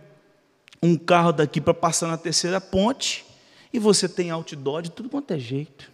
um 0.83 0.97
carro 0.97 1.33
daqui 1.33 1.61
para 1.61 1.73
passar 1.73 2.09
na 2.09 2.19
terceira 2.19 2.61
ponte 2.61 3.25
e 3.73 3.79
você 3.79 4.09
tem 4.09 4.31
outdoor 4.31 4.83
de 4.83 4.91
tudo 4.91 5.09
quanto 5.09 5.33
é 5.33 5.39
jeito. 5.39 5.91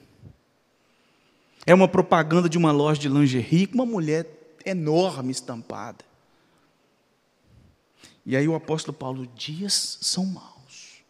É 1.66 1.74
uma 1.74 1.87
propaganda 1.87 2.48
de 2.48 2.57
uma 2.57 2.72
loja 2.72 2.98
de 2.98 3.09
lingerie 3.09 3.66
com 3.66 3.74
uma 3.74 3.87
mulher 3.87 4.27
enorme 4.64 5.31
estampada. 5.31 6.05
E 8.24 8.37
aí 8.37 8.48
o 8.48 8.55
apóstolo 8.55 8.96
Paulo, 8.96 9.27
dias 9.35 9.98
são 10.01 10.24
maus. 10.24 11.03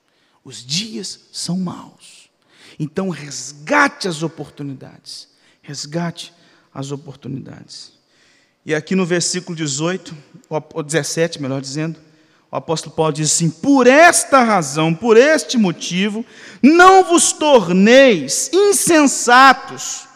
Os 0.45 0.65
dias 0.65 1.21
são 1.33 1.59
maus. 1.59 2.29
Então 2.79 3.09
resgate 3.09 4.09
as 4.09 4.23
oportunidades. 4.23 5.29
Resgate 5.63 6.33
as 6.75 6.91
oportunidades. 6.91 7.93
E 8.65 8.75
aqui 8.75 8.95
no 8.95 9.07
versículo 9.07 9.57
18, 9.57 10.17
ou 10.49 10.83
17, 10.83 11.41
melhor 11.41 11.61
dizendo, 11.61 11.99
o 12.51 12.57
apóstolo 12.57 12.95
Paulo 12.95 13.13
diz 13.13 13.33
assim: 13.33 13.51
Por 13.51 13.87
esta 13.87 14.43
razão, 14.43 14.95
por 14.95 15.17
este 15.17 15.57
motivo, 15.57 16.25
não 16.63 17.05
vos 17.05 17.33
torneis 17.33 18.51
insensatos 18.53 20.09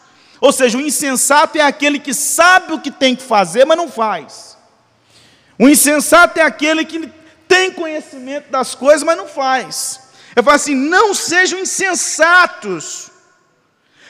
ou 0.43 0.51
seja, 0.51 0.77
o 0.77 0.81
insensato 0.81 1.57
é 1.57 1.61
aquele 1.61 2.01
que 2.01 2.13
sabe 2.13 2.73
o 2.73 2.81
que 2.81 2.91
tem 2.91 3.15
que 3.15 3.23
fazer, 3.23 3.65
mas 3.65 3.77
não 3.77 3.89
faz. 3.89 4.59
O 5.57 5.69
insensato 5.69 6.41
é 6.41 6.43
aquele 6.43 6.85
que 6.85 7.09
tem 7.47 7.71
conhecimento 7.71 8.51
das 8.51 8.75
coisas, 8.75 9.05
mas 9.05 9.17
não 9.17 9.29
faz. 9.29 10.01
Eu 10.35 10.43
falo 10.43 10.57
assim: 10.57 10.75
não 10.75 11.15
sejam 11.15 11.61
insensatos, 11.61 13.09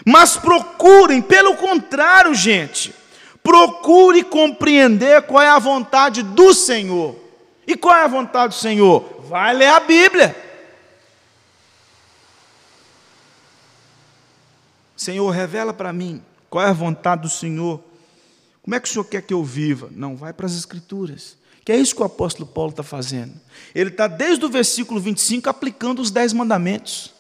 mas 0.06 0.38
procurem, 0.38 1.20
pelo 1.20 1.54
contrário, 1.54 2.34
gente, 2.34 2.94
procure 3.42 4.24
compreender 4.24 5.20
qual 5.24 5.42
é 5.42 5.50
a 5.50 5.58
vontade 5.58 6.22
do 6.22 6.54
Senhor. 6.54 7.14
E 7.66 7.76
qual 7.76 7.94
é 7.94 8.04
a 8.04 8.08
vontade 8.08 8.54
do 8.54 8.60
Senhor? 8.60 9.22
Vai 9.28 9.54
ler 9.54 9.68
a 9.68 9.80
Bíblia. 9.80 10.34
Senhor, 14.96 15.28
revela 15.30 15.72
para 15.72 15.92
mim 15.92 16.22
qual 16.48 16.64
é 16.64 16.68
a 16.68 16.72
vontade 16.72 17.22
do 17.22 17.28
Senhor. 17.28 17.82
Como 18.62 18.74
é 18.74 18.80
que 18.80 18.88
o 18.88 18.90
Senhor 18.90 19.04
quer 19.04 19.22
que 19.22 19.34
eu 19.34 19.42
viva? 19.42 19.88
Não, 19.90 20.16
vai 20.16 20.32
para 20.32 20.46
as 20.46 20.54
Escrituras. 20.54 21.36
Que 21.64 21.72
é 21.72 21.76
isso 21.76 21.94
que 21.94 22.02
o 22.02 22.04
apóstolo 22.04 22.46
Paulo 22.46 22.70
está 22.70 22.82
fazendo. 22.82 23.34
Ele 23.74 23.90
está 23.90 24.06
desde 24.08 24.44
o 24.44 24.48
versículo 24.48 25.00
25 25.00 25.48
aplicando 25.48 26.02
os 26.02 26.10
dez 26.10 26.32
mandamentos. 26.32 27.11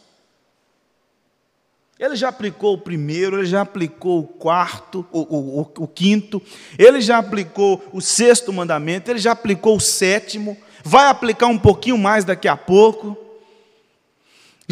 Ele 2.04 2.16
já 2.16 2.28
aplicou 2.28 2.74
o 2.74 2.78
primeiro, 2.78 3.38
ele 3.38 3.46
já 3.46 3.60
aplicou 3.60 4.20
o 4.20 4.26
quarto, 4.26 5.06
o, 5.12 5.20
o, 5.20 5.60
o, 5.60 5.84
o, 5.84 5.86
quinto, 5.86 6.42
ele 6.78 7.00
já 7.00 7.18
aplicou 7.18 7.82
o 7.92 8.00
sexto 8.00 8.52
mandamento, 8.52 9.10
ele 9.10 9.20
já 9.20 9.32
aplicou 9.32 9.76
o 9.76 9.80
sétimo, 9.80 10.56
vai 10.82 11.06
aplicar 11.06 11.46
um 11.46 11.58
pouquinho 11.58 11.96
mais 11.96 12.24
daqui 12.24 12.48
a 12.48 12.56
pouco 12.56 13.22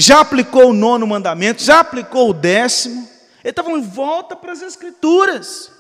já 0.01 0.21
aplicou 0.21 0.71
o 0.71 0.73
nono 0.73 1.07
mandamento, 1.07 1.63
já 1.63 1.81
aplicou 1.81 2.31
o 2.31 2.35
décimo. 2.35 3.09
Ele 3.43 3.51
está 3.51 3.63
falando, 3.63 3.85
volta 3.85 4.35
para 4.35 4.53
as 4.53 4.63
Escrituras. 4.63 5.71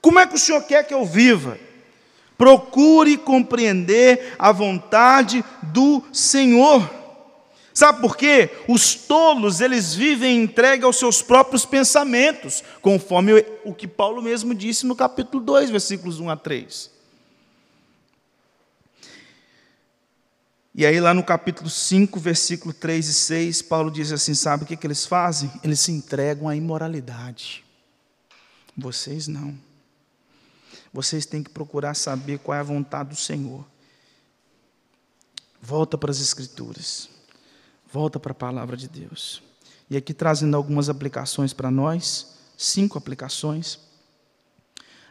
Como 0.00 0.18
é 0.18 0.26
que 0.26 0.34
o 0.34 0.38
Senhor 0.38 0.62
quer 0.62 0.84
que 0.84 0.94
eu 0.94 1.04
viva? 1.04 1.58
Procure 2.36 3.16
compreender 3.16 4.34
a 4.38 4.52
vontade 4.52 5.44
do 5.62 6.02
Senhor. 6.12 6.88
Sabe 7.74 8.00
por 8.00 8.16
quê? 8.16 8.50
Os 8.68 8.94
tolos, 8.94 9.60
eles 9.60 9.96
vivem 9.96 10.44
entregue 10.44 10.84
aos 10.84 10.96
seus 10.96 11.20
próprios 11.20 11.66
pensamentos, 11.66 12.62
conforme 12.80 13.44
o 13.64 13.74
que 13.74 13.88
Paulo 13.88 14.22
mesmo 14.22 14.54
disse 14.54 14.86
no 14.86 14.94
capítulo 14.94 15.42
2, 15.42 15.70
versículos 15.70 16.20
1 16.20 16.30
a 16.30 16.36
3. 16.36 16.94
E 20.72 20.86
aí, 20.86 21.00
lá 21.00 21.12
no 21.12 21.24
capítulo 21.24 21.68
5, 21.68 22.18
versículo 22.20 22.72
3 22.72 23.08
e 23.08 23.14
6, 23.14 23.62
Paulo 23.62 23.90
diz 23.90 24.12
assim: 24.12 24.34
sabe 24.34 24.62
o 24.62 24.66
que, 24.66 24.76
que 24.76 24.86
eles 24.86 25.04
fazem? 25.04 25.50
Eles 25.62 25.80
se 25.80 25.90
entregam 25.90 26.48
à 26.48 26.54
imoralidade. 26.54 27.64
Vocês 28.76 29.26
não. 29.26 29.56
Vocês 30.92 31.26
têm 31.26 31.42
que 31.42 31.50
procurar 31.50 31.94
saber 31.94 32.38
qual 32.38 32.56
é 32.56 32.60
a 32.60 32.64
vontade 32.64 33.10
do 33.10 33.16
Senhor. 33.16 33.64
Volta 35.60 35.98
para 35.98 36.12
as 36.12 36.20
Escrituras. 36.20 37.13
Volta 37.94 38.18
para 38.18 38.32
a 38.32 38.34
palavra 38.34 38.76
de 38.76 38.88
Deus. 38.88 39.40
E 39.88 39.96
aqui 39.96 40.12
trazendo 40.12 40.56
algumas 40.56 40.88
aplicações 40.88 41.52
para 41.52 41.70
nós, 41.70 42.34
cinco 42.58 42.98
aplicações. 42.98 43.78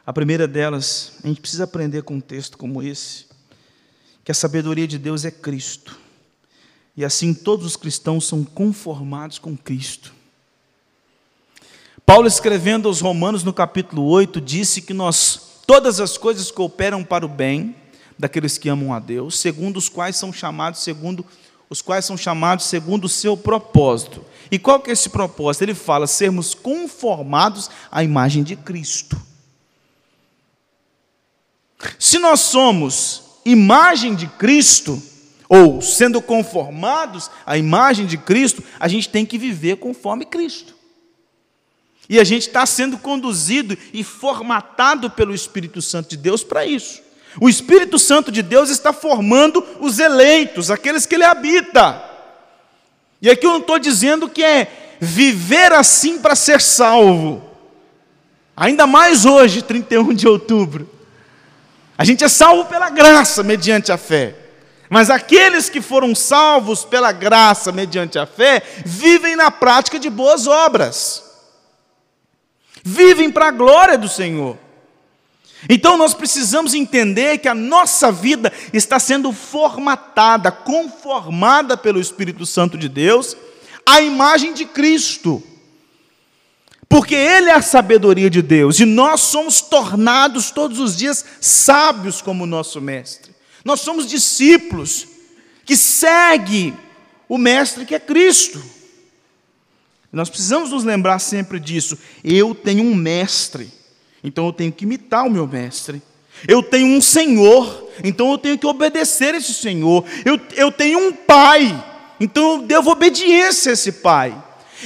A 0.06 0.12
primeira 0.12 0.46
delas, 0.50 1.14
a 1.24 1.30
gente 1.30 1.40
precisa 1.40 1.64
aprender 1.64 2.04
com 2.04 2.16
um 2.16 2.20
texto 2.20 2.58
como 2.58 2.84
esse 2.84 3.28
que 4.22 4.34
a 4.34 4.36
sabedoria 4.36 4.86
de 4.86 4.98
Deus 4.98 5.24
é 5.24 5.32
Cristo. 5.32 5.98
E 6.98 7.06
assim 7.06 7.34
todos 7.34 7.66
os 7.66 7.78
cristãos 7.78 8.28
são 8.28 8.44
conformados 8.44 9.40
com 9.40 9.56
Cristo. 9.56 10.14
Paulo, 12.06 12.28
escrevendo 12.28 12.90
aos 12.90 13.00
Romanos 13.00 13.46
no 13.46 13.54
capítulo 13.54 14.04
8, 14.08 14.42
disse 14.42 14.82
que 14.82 14.94
nós, 14.94 15.62
todas 15.66 16.02
as 16.02 16.18
coisas 16.18 16.52
cooperam 16.52 17.02
para 17.02 17.26
o 17.26 17.30
bem 17.30 17.78
daqueles 18.20 18.58
que 18.58 18.68
amam 18.68 18.94
a 18.94 19.00
Deus, 19.00 19.40
segundo 19.40 19.78
os 19.78 19.88
quais 19.88 20.18
são 20.18 20.34
chamados, 20.34 20.84
segundo 20.84 21.26
os 21.74 21.82
quais 21.82 22.06
são 22.06 22.16
chamados 22.16 22.66
segundo 22.66 23.06
o 23.06 23.10
seu 23.10 23.36
propósito. 23.36 24.24
E 24.52 24.60
qual 24.60 24.80
que 24.80 24.92
é 24.92 24.94
esse 24.94 25.10
propósito? 25.10 25.64
Ele 25.64 25.74
fala 25.74 26.06
sermos 26.06 26.54
conformados 26.54 27.68
à 27.92 28.04
imagem 28.04 28.44
de 28.44 28.56
Cristo. 28.56 29.20
Se 31.98 32.20
nós 32.20 32.42
somos 32.42 33.24
imagem 33.44 34.14
de 34.14 34.28
Cristo, 34.28 35.02
ou 35.50 35.82
sendo 35.82 36.22
conformados 36.22 37.32
à 37.44 37.58
imagem 37.58 38.06
de 38.06 38.20
Cristo, 38.20 38.64
a 38.80 38.88
gente 38.88 39.10
tem 39.10 39.26
que 39.26 39.40
viver 39.40 39.78
conforme 39.78 40.26
Cristo. 40.26 40.76
E 42.08 42.20
a 42.20 42.24
gente 42.24 42.48
está 42.48 42.68
sendo 42.68 43.00
conduzido 43.00 43.76
e 43.92 44.04
formatado 44.04 45.10
pelo 45.10 45.34
Espírito 45.34 45.82
Santo 45.82 46.12
de 46.12 46.18
Deus 46.18 46.44
para 46.44 46.68
isso. 46.68 47.02
O 47.40 47.50
Espírito 47.50 47.98
Santo 47.98 48.32
de 48.32 48.42
Deus 48.42 48.70
está 48.70 48.94
formando 48.94 49.66
os 49.80 50.00
eleitos, 50.00 50.70
aqueles 50.70 51.06
que 51.06 51.16
ele 51.16 51.24
habita. 51.24 52.04
E 53.22 53.30
aqui 53.30 53.46
eu 53.46 53.52
não 53.52 53.60
estou 53.60 53.80
dizendo 53.80 54.30
que 54.30 54.44
é 54.44 54.98
viver 55.00 55.72
assim 55.74 56.20
para 56.20 56.36
ser 56.36 56.62
salvo. 56.62 57.44
Ainda 58.56 58.86
mais 58.86 59.26
hoje, 59.26 59.62
31 59.62 60.14
de 60.14 60.28
outubro. 60.28 60.90
A 61.98 62.04
gente 62.04 62.24
é 62.24 62.28
salvo 62.28 62.66
pela 62.66 62.90
graça, 62.90 63.44
mediante 63.44 63.92
a 63.92 63.98
fé. 63.98 64.36
Mas 64.90 65.10
aqueles 65.10 65.70
que 65.70 65.82
foram 65.82 66.14
salvos 66.14 66.86
pela 66.86 67.12
graça, 67.12 67.72
mediante 67.72 68.20
a 68.20 68.26
fé, 68.26 68.62
vivem 68.86 69.36
na 69.36 69.50
prática 69.50 69.98
de 69.98 70.10
boas 70.10 70.46
obras. 70.46 71.24
Vivem 72.84 73.32
para 73.32 73.48
a 73.48 73.52
glória 73.52 73.98
do 73.98 74.08
Senhor. 74.08 74.58
Então 75.70 75.98
nós 75.98 76.14
precisamos 76.14 76.74
entender 76.74 77.38
que 77.38 77.48
a 77.48 77.56
nossa 77.56 78.12
vida 78.12 78.52
está 78.74 79.00
sendo 79.00 79.32
formatada, 79.32 80.52
conformada 80.52 81.78
pelo 81.78 82.00
Espírito 82.00 82.46
Santo 82.46 82.78
de 82.78 82.90
Deus, 82.90 83.36
à 83.86 84.02
imagem 84.02 84.54
de 84.54 84.66
Cristo 84.66 85.42
porque 86.94 87.16
Ele 87.16 87.50
é 87.50 87.54
a 87.54 87.62
sabedoria 87.64 88.30
de 88.30 88.40
Deus 88.40 88.80
e 88.80 88.86
nós 88.86 89.22
somos 89.22 89.62
tornados 89.62 90.52
todos 90.52 90.78
os 90.78 90.96
dias 90.96 91.26
sábios 91.42 92.22
como 92.22 92.46
nosso 92.46 92.80
Mestre. 92.80 93.34
Nós 93.66 93.82
somos 93.82 94.08
discípulos 94.08 95.08
que 95.66 95.76
seguem 95.76 96.78
o 97.28 97.36
Mestre 97.36 97.84
que 97.84 97.96
é 97.96 98.00
Cristo. 98.00 98.64
Nós 100.12 100.30
precisamos 100.30 100.70
nos 100.70 100.84
lembrar 100.84 101.18
sempre 101.18 101.60
disso. 101.60 101.98
Eu 102.24 102.54
tenho 102.54 102.84
um 102.84 102.94
Mestre, 102.94 103.72
então 104.24 104.46
eu 104.46 104.54
tenho 104.54 104.72
que 104.72 104.86
imitar 104.86 105.26
o 105.26 105.30
meu 105.30 105.48
Mestre. 105.48 106.02
Eu 106.48 106.64
tenho 106.64 106.88
um 106.88 107.02
Senhor, 107.02 107.90
então 108.04 108.32
eu 108.32 108.38
tenho 108.38 108.58
que 108.58 108.66
obedecer 108.66 109.36
esse 109.36 109.54
Senhor. 109.54 110.04
Eu, 110.26 110.40
eu 110.56 110.72
tenho 110.72 111.00
um 111.00 111.14
Pai, 111.14 111.84
então 112.20 112.54
eu 112.54 112.58
devo 112.60 112.92
obediência 112.92 113.72
a 113.72 113.74
esse 113.74 113.92
Pai. 113.92 114.36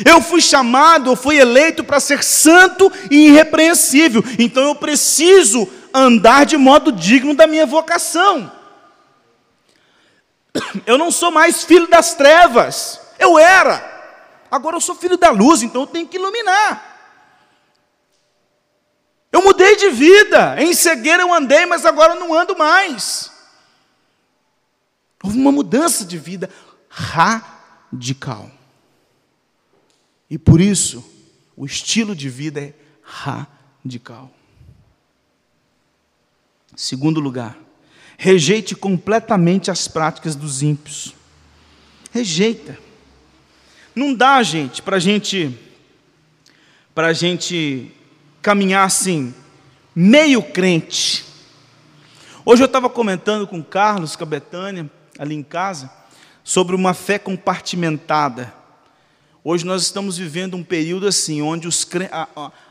Eu 0.06 0.22
fui 0.22 0.42
chamado, 0.42 1.12
eu 1.12 1.16
fui 1.16 1.38
eleito 1.38 1.84
para 1.84 2.00
ser 2.00 2.24
santo 2.24 2.92
e 3.10 3.28
irrepreensível. 3.28 4.24
Então 4.38 4.64
eu 4.64 4.76
preciso 4.76 5.68
andar 5.94 6.46
de 6.46 6.58
modo 6.58 6.92
digno 6.92 7.34
da 7.34 7.48
minha 7.48 7.66
vocação. 7.66 8.52
Eu 10.86 10.98
não 10.98 11.12
sou 11.12 11.32
mais 11.32 11.64
filho 11.64 11.88
das 11.88 12.14
trevas. 12.14 13.00
Eu 13.18 13.40
era. 13.40 13.96
Agora 14.50 14.78
eu 14.78 14.82
sou 14.82 14.96
filho 14.96 15.18
da 15.18 15.30
luz, 15.30 15.62
então 15.62 15.82
eu 15.82 15.88
tenho 15.88 16.08
que 16.08 16.18
iluminar. 16.18 16.87
Eu 19.38 19.44
mudei 19.44 19.76
de 19.76 19.90
vida. 19.90 20.60
Em 20.60 20.74
cegueira 20.74 21.22
eu 21.22 21.32
andei, 21.32 21.64
mas 21.68 21.86
agora 21.86 22.14
eu 22.16 22.20
não 22.20 22.34
ando 22.34 22.58
mais. 22.58 23.32
Houve 25.24 25.38
uma 25.38 25.52
mudança 25.52 26.04
de 26.04 26.18
vida 26.18 26.50
radical. 26.90 28.50
E 30.28 30.40
por 30.40 30.60
isso, 30.60 31.08
o 31.56 31.68
estilo 31.68 32.16
de 32.16 32.28
vida 32.30 32.60
é 32.60 32.74
radical. 33.04 34.32
Segundo 36.76 37.20
lugar, 37.20 37.60
rejeite 38.18 38.76
completamente 38.76 39.70
as 39.70 39.88
práticas 39.88 40.36
dos 40.36 40.64
ímpios. 40.64 41.14
Rejeita. 42.12 42.80
Não 43.94 44.16
dá, 44.16 44.42
gente, 44.42 44.82
para 44.82 44.98
gente, 44.98 45.56
a 46.96 47.14
gente 47.14 47.94
caminhar 48.48 48.86
assim, 48.86 49.34
meio 49.94 50.42
crente. 50.42 51.26
Hoje 52.46 52.64
eu 52.64 52.66
estava 52.66 52.90
comentando 52.90 53.46
com 53.46 53.62
Carlos, 53.62 54.16
com 54.16 54.24
a 54.24 54.26
Betânia, 54.26 54.90
ali 55.20 55.36
em 55.36 55.44
casa, 55.44 55.92
sobre 56.46 56.74
uma 56.74 56.94
fé 56.94 57.20
compartimentada. 57.20 58.54
Hoje 59.44 59.66
nós 59.66 59.82
estamos 59.82 60.18
vivendo 60.18 60.56
um 60.56 60.64
período 60.64 61.08
assim, 61.08 61.42
onde 61.42 61.68
os 61.68 61.86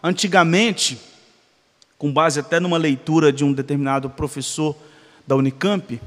antigamente, 0.02 0.98
com 1.98 2.10
base 2.10 2.40
até 2.40 2.58
numa 2.58 2.78
leitura 2.78 3.30
de 3.30 3.44
um 3.44 3.52
determinado 3.52 4.08
professor 4.08 4.74
da 5.26 5.36
Unicamp, 5.36 6.00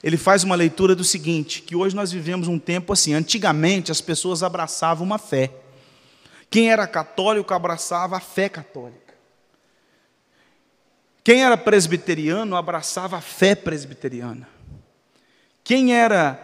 ele 0.00 0.16
faz 0.16 0.44
uma 0.44 0.54
leitura 0.54 0.94
do 0.94 1.02
seguinte, 1.02 1.62
que 1.62 1.74
hoje 1.74 1.96
nós 1.96 2.12
vivemos 2.12 2.46
um 2.46 2.56
tempo 2.56 2.92
assim, 2.92 3.14
antigamente 3.14 3.90
as 3.90 4.00
pessoas 4.00 4.44
abraçavam 4.44 5.04
uma 5.04 5.18
fé. 5.18 5.50
Quem 6.52 6.70
era 6.70 6.86
católico 6.86 7.54
abraçava 7.54 8.18
a 8.18 8.20
fé 8.20 8.46
católica. 8.46 9.14
Quem 11.24 11.42
era 11.42 11.56
presbiteriano 11.56 12.54
abraçava 12.54 13.16
a 13.16 13.22
fé 13.22 13.54
presbiteriana. 13.54 14.46
Quem 15.64 15.94
era 15.94 16.34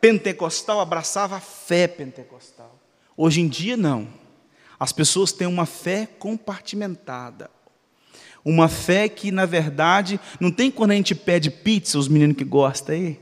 pentecostal 0.00 0.80
abraçava 0.80 1.36
a 1.36 1.40
fé 1.40 1.86
pentecostal. 1.86 2.74
Hoje 3.14 3.42
em 3.42 3.48
dia, 3.48 3.76
não. 3.76 4.08
As 4.78 4.92
pessoas 4.92 5.30
têm 5.30 5.46
uma 5.46 5.66
fé 5.66 6.08
compartimentada. 6.18 7.50
Uma 8.42 8.66
fé 8.66 9.10
que, 9.10 9.30
na 9.30 9.44
verdade, 9.44 10.18
não 10.40 10.50
tem 10.50 10.70
quando 10.70 10.92
a 10.92 10.94
gente 10.94 11.14
pede 11.14 11.50
pizza, 11.50 11.98
os 11.98 12.08
meninos 12.08 12.38
que 12.38 12.44
gostam 12.44 12.94
aí. 12.94 13.20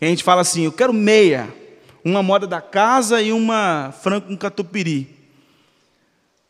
E 0.00 0.06
a 0.06 0.08
gente 0.08 0.22
fala 0.22 0.42
assim: 0.42 0.66
eu 0.66 0.72
quero 0.72 0.92
meia, 0.92 1.52
uma 2.04 2.22
moda 2.22 2.46
da 2.46 2.60
casa 2.60 3.20
e 3.20 3.32
uma 3.32 3.92
frango 4.00 4.28
com 4.28 4.36
catupiry. 4.36 5.13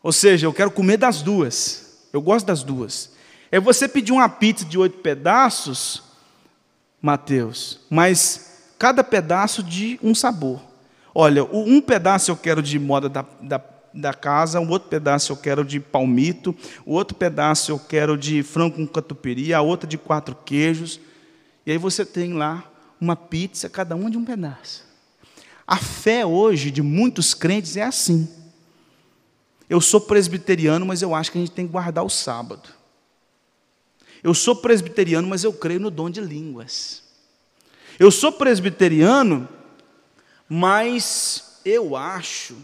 Ou 0.04 0.12
seja, 0.12 0.46
eu 0.46 0.52
quero 0.52 0.70
comer 0.70 0.98
das 0.98 1.22
duas. 1.22 2.06
Eu 2.12 2.20
gosto 2.20 2.44
das 2.44 2.62
duas. 2.62 3.12
É 3.50 3.58
você 3.58 3.88
pedir 3.88 4.12
uma 4.12 4.28
pizza 4.28 4.62
de 4.62 4.78
oito 4.78 4.98
pedaços, 4.98 6.02
Mateus, 7.00 7.80
mas 7.88 8.74
cada 8.78 9.02
pedaço 9.02 9.62
de 9.62 9.98
um 10.02 10.14
sabor. 10.14 10.60
Olha, 11.14 11.42
um 11.44 11.80
pedaço 11.80 12.30
eu 12.30 12.36
quero 12.36 12.62
de 12.62 12.78
moda 12.78 13.08
da, 13.08 13.24
da, 13.40 13.60
da 13.94 14.12
casa, 14.12 14.60
o 14.60 14.68
outro 14.68 14.90
pedaço 14.90 15.32
eu 15.32 15.36
quero 15.38 15.64
de 15.64 15.80
palmito, 15.80 16.54
o 16.84 16.92
outro 16.92 17.16
pedaço 17.16 17.72
eu 17.72 17.78
quero 17.78 18.18
de 18.18 18.42
frango 18.42 18.76
com 18.76 18.86
catupiry, 18.86 19.54
a 19.54 19.62
outra 19.62 19.88
de 19.88 19.96
quatro 19.96 20.36
queijos. 20.44 21.00
E 21.64 21.72
aí 21.72 21.78
você 21.78 22.04
tem 22.04 22.34
lá 22.34 22.62
uma 23.00 23.16
pizza, 23.16 23.70
cada 23.70 23.96
um 23.96 24.10
de 24.10 24.18
um 24.18 24.24
pedaço. 24.24 24.84
A 25.66 25.76
fé 25.76 26.26
hoje 26.26 26.70
de 26.70 26.82
muitos 26.82 27.32
crentes 27.32 27.78
é 27.78 27.84
assim. 27.84 28.43
Eu 29.68 29.80
sou 29.80 30.00
presbiteriano, 30.00 30.84
mas 30.84 31.02
eu 31.02 31.14
acho 31.14 31.32
que 31.32 31.38
a 31.38 31.40
gente 31.40 31.52
tem 31.52 31.66
que 31.66 31.72
guardar 31.72 32.04
o 32.04 32.10
sábado. 32.10 32.68
Eu 34.22 34.34
sou 34.34 34.56
presbiteriano, 34.56 35.28
mas 35.28 35.44
eu 35.44 35.52
creio 35.52 35.80
no 35.80 35.90
dom 35.90 36.08
de 36.08 36.20
línguas. 36.20 37.02
Eu 37.98 38.10
sou 38.10 38.32
presbiteriano, 38.32 39.48
mas 40.48 41.60
eu 41.64 41.96
acho 41.96 42.56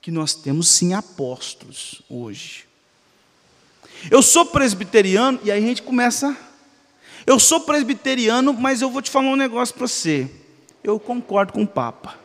que 0.00 0.10
nós 0.10 0.34
temos 0.34 0.68
sim 0.68 0.92
apóstolos 0.92 2.02
hoje. 2.08 2.66
Eu 4.10 4.22
sou 4.22 4.44
presbiteriano, 4.44 5.40
e 5.42 5.50
aí 5.50 5.62
a 5.62 5.66
gente 5.66 5.82
começa. 5.82 6.36
Eu 7.26 7.38
sou 7.38 7.60
presbiteriano, 7.60 8.52
mas 8.52 8.82
eu 8.82 8.90
vou 8.90 9.00
te 9.00 9.10
falar 9.10 9.28
um 9.28 9.36
negócio 9.36 9.74
para 9.74 9.88
você. 9.88 10.30
Eu 10.82 11.00
concordo 11.00 11.54
com 11.54 11.62
o 11.62 11.66
Papa. 11.66 12.23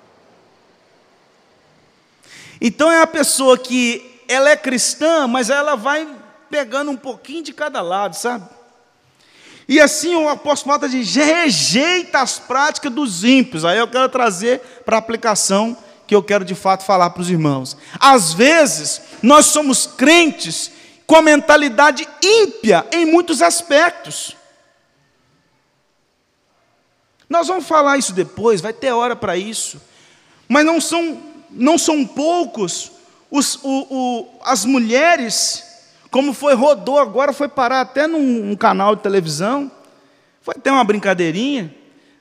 Então 2.61 2.91
é 2.91 3.01
a 3.01 3.07
pessoa 3.07 3.57
que 3.57 4.21
ela 4.27 4.49
é 4.49 4.55
cristã, 4.55 5.27
mas 5.27 5.49
ela 5.49 5.75
vai 5.75 6.07
pegando 6.49 6.91
um 6.91 6.97
pouquinho 6.97 7.43
de 7.43 7.53
cada 7.53 7.81
lado, 7.81 8.15
sabe? 8.15 8.47
E 9.67 9.79
assim 9.79 10.15
o 10.15 10.27
apóstolo 10.27 10.79
Paulo 10.79 10.91
diz: 10.91 11.15
rejeita 11.15 12.19
as 12.19 12.39
práticas 12.39 12.91
dos 12.91 13.23
ímpios. 13.23 13.63
Aí 13.63 13.77
eu 13.77 13.87
quero 13.87 14.09
trazer 14.09 14.59
para 14.83 14.97
a 14.97 14.99
aplicação 14.99 15.77
que 16.07 16.15
eu 16.15 16.23
quero 16.23 16.43
de 16.43 16.55
fato 16.55 16.83
falar 16.83 17.11
para 17.11 17.21
os 17.21 17.29
irmãos. 17.29 17.77
Às 17.99 18.33
vezes, 18.33 18.99
nós 19.21 19.45
somos 19.45 19.85
crentes 19.85 20.71
com 21.05 21.15
a 21.15 21.21
mentalidade 21.21 22.07
ímpia 22.19 22.83
em 22.91 23.05
muitos 23.05 23.43
aspectos. 23.43 24.35
Nós 27.29 27.47
vamos 27.47 27.67
falar 27.67 27.99
isso 27.99 28.11
depois, 28.11 28.59
vai 28.59 28.73
ter 28.73 28.91
hora 28.91 29.15
para 29.15 29.37
isso. 29.37 29.79
Mas 30.47 30.65
não 30.65 30.81
são, 30.81 31.21
não 31.51 31.77
são 31.77 32.05
poucos 32.05 32.91
os, 33.31 33.59
o, 33.63 33.87
o, 33.89 34.27
as 34.43 34.65
mulheres, 34.65 35.63
como 36.09 36.33
foi, 36.33 36.55
rodou 36.55 36.97
agora, 36.97 37.31
foi 37.31 37.47
parar 37.47 37.81
até 37.81 38.07
num, 38.07 38.45
num 38.45 38.55
canal 38.55 38.95
de 38.95 39.03
televisão. 39.03 39.71
Foi 40.41 40.55
até 40.57 40.71
uma 40.71 40.83
brincadeirinha. 40.83 41.75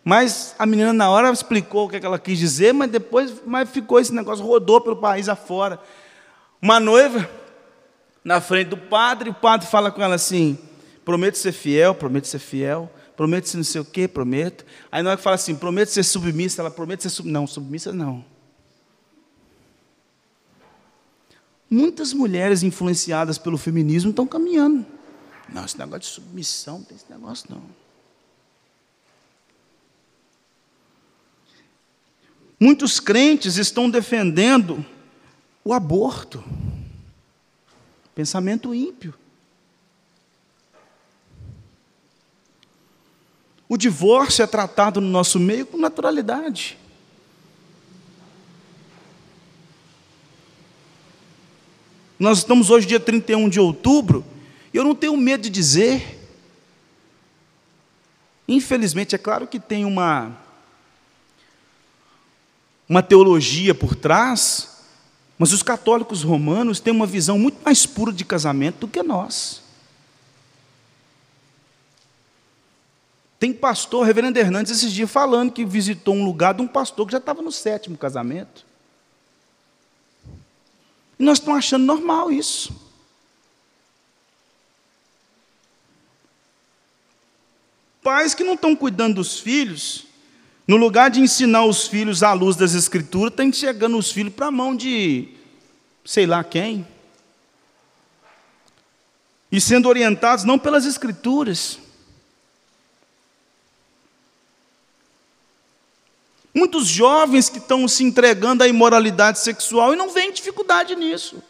Mas 0.05 0.55
a 0.59 0.67
menina 0.67 0.93
na 0.93 1.11
hora 1.11 1.31
explicou 1.31 1.87
o 1.87 1.89
que, 1.89 1.97
é 1.97 2.01
que 2.01 2.07
ela 2.07 2.19
quis 2.19 2.39
dizer, 2.39 2.73
mas 2.73 2.91
depois 2.91 3.35
mas 3.45 3.69
ficou 3.69 4.01
esse 4.01 4.15
negócio, 4.15 4.45
rodou 4.45 4.81
pelo 4.81 4.97
país 4.97 5.29
afora. 5.29 5.79
Uma 6.63 6.81
noiva 6.81 7.29
na 8.25 8.41
frente 8.41 8.69
do 8.69 8.77
padre, 8.77 9.31
o 9.31 9.35
padre 9.35 9.67
fala 9.67 9.91
com 9.91 10.03
ela 10.03 10.15
assim: 10.15 10.59
prometo 11.05 11.37
ser 11.37 11.53
fiel, 11.53 11.95
prometo 11.95 12.27
ser 12.27 12.39
fiel, 12.39 12.91
prometo 13.17 13.49
ser 13.49 13.59
não 13.59 13.65
sei 13.65 13.81
o 13.83 13.85
quê, 13.85 14.09
prometo. 14.09 14.65
Aí 14.91 15.03
na 15.03 15.11
hora 15.11 15.17
que 15.19 15.23
fala 15.23 15.35
assim, 15.37 15.55
prometo 15.55 15.89
ser 15.89 16.03
submissa, 16.03 16.63
ela 16.63 16.71
promete 16.71 17.03
ser 17.03 17.11
submissa. 17.11 17.39
Não, 17.39 17.47
submissa 17.47 17.93
não. 17.93 18.25
Muitas 21.71 22.13
mulheres 22.13 22.63
influenciadas 22.63 23.37
pelo 23.37 23.59
feminismo 23.59 24.11
estão 24.11 24.27
caminhando. 24.27 24.87
Não, 25.53 25.65
esse 25.65 25.79
negócio 25.79 26.01
de 26.01 26.07
submissão, 26.07 26.79
não 26.79 26.85
tem 26.85 26.97
esse 26.97 27.11
negócio 27.11 27.47
não. 27.51 27.63
Muitos 32.61 32.99
crentes 32.99 33.57
estão 33.57 33.89
defendendo 33.89 34.85
o 35.65 35.73
aborto. 35.73 36.43
Pensamento 38.15 38.75
ímpio. 38.75 39.15
O 43.69 43.77
divórcio 43.77 44.43
é 44.43 44.47
tratado 44.47 45.01
no 45.01 45.09
nosso 45.09 45.39
meio 45.39 45.67
com 45.67 45.77
naturalidade. 45.77 46.79
Nós 52.19 52.39
estamos 52.39 52.71
hoje, 52.71 52.87
dia 52.87 52.99
31 52.99 53.49
de 53.49 53.61
outubro, 53.61 54.25
e 54.73 54.77
eu 54.77 54.85
não 54.85 54.95
tenho 54.95 55.17
medo 55.17 55.43
de 55.43 55.51
dizer. 55.51 56.19
Infelizmente, 58.47 59.15
é 59.15 59.19
claro 59.19 59.47
que 59.47 59.61
tem 59.61 59.85
uma 59.85 60.37
uma 62.89 63.03
teologia 63.03 63.75
por 63.75 63.95
trás, 63.95 64.79
mas 65.39 65.53
os 65.53 65.63
católicos 65.63 66.23
romanos 66.23 66.81
têm 66.81 66.93
uma 66.93 67.07
visão 67.07 67.39
muito 67.39 67.59
mais 67.63 67.85
pura 67.85 68.13
de 68.13 68.25
casamento 68.25 68.81
do 68.81 68.89
que 68.89 69.03
nós. 69.03 69.63
Tem 73.39 73.53
pastor, 73.53 74.05
reverendo 74.05 74.39
Hernandes, 74.39 74.73
esses 74.73 74.93
dias 74.93 75.11
falando 75.11 75.53
que 75.53 75.65
visitou 75.65 76.15
um 76.15 76.25
lugar 76.25 76.55
de 76.55 76.63
um 76.63 76.67
pastor 76.67 77.07
que 77.07 77.13
já 77.13 77.19
estava 77.19 77.41
no 77.43 77.53
sétimo 77.53 77.97
casamento. 77.97 78.67
E 81.19 81.25
nós 81.25 81.39
estamos 81.39 81.59
achando 81.59 81.85
normal 81.85 82.31
isso. 82.31 82.73
Pais 88.03 88.35
que 88.35 88.45
não 88.45 88.55
estão 88.55 88.75
cuidando 88.77 89.17
dos 89.17 89.39
filhos, 89.41 90.07
no 90.67 90.77
lugar 90.77 91.11
de 91.11 91.21
ensinar 91.21 91.65
os 91.65 91.87
filhos 91.87 92.23
à 92.23 92.33
luz 92.33 92.57
das 92.57 92.75
Escrituras, 92.75 93.33
está 93.33 93.45
enxergando 93.45 93.99
os 93.99 94.13
filhos 94.13 94.33
para 94.33 94.47
a 94.47 94.51
mão 94.51 94.77
de 94.77 95.29
sei 96.05 96.27
lá 96.27 96.43
quem. 96.45 96.87
E 99.51 99.61
sendo 99.61 99.89
orientados 99.89 100.45
não 100.45 100.59
pelas 100.59 100.87
Escrituras. 100.87 101.79
Muitos 106.55 106.87
jovens 106.87 107.49
que 107.49 107.59
estão 107.59 107.87
se 107.87 108.03
entregando 108.03 108.65
à 108.65 108.69
imoralidade 108.69 109.39
sexual 109.39 109.93
e 109.93 109.97
não 109.97 110.11
veem 110.11 110.33
dificuldade 110.33 110.97
nisso. 110.97 111.43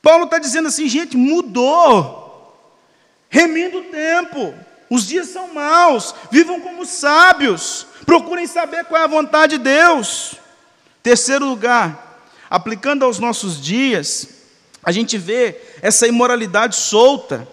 Paulo 0.00 0.24
está 0.24 0.38
dizendo 0.38 0.68
assim, 0.68 0.88
gente, 0.88 1.16
mudou. 1.16 2.26
Remindo 3.28 3.78
o 3.78 3.84
tempo. 3.84 4.54
Os 4.88 5.06
dias 5.06 5.28
são 5.28 5.52
maus. 5.52 6.14
Vivam 6.30 6.60
como 6.60 6.86
sábios. 6.86 7.86
Procurem 8.06 8.46
saber 8.46 8.84
qual 8.84 9.00
é 9.00 9.04
a 9.04 9.08
vontade 9.08 9.58
de 9.58 9.64
Deus. 9.64 10.34
Terceiro 11.02 11.46
lugar, 11.46 12.20
aplicando 12.48 13.04
aos 13.04 13.18
nossos 13.18 13.60
dias, 13.60 14.28
a 14.82 14.92
gente 14.92 15.18
vê 15.18 15.60
essa 15.82 16.06
imoralidade 16.06 16.76
solta. 16.76 17.46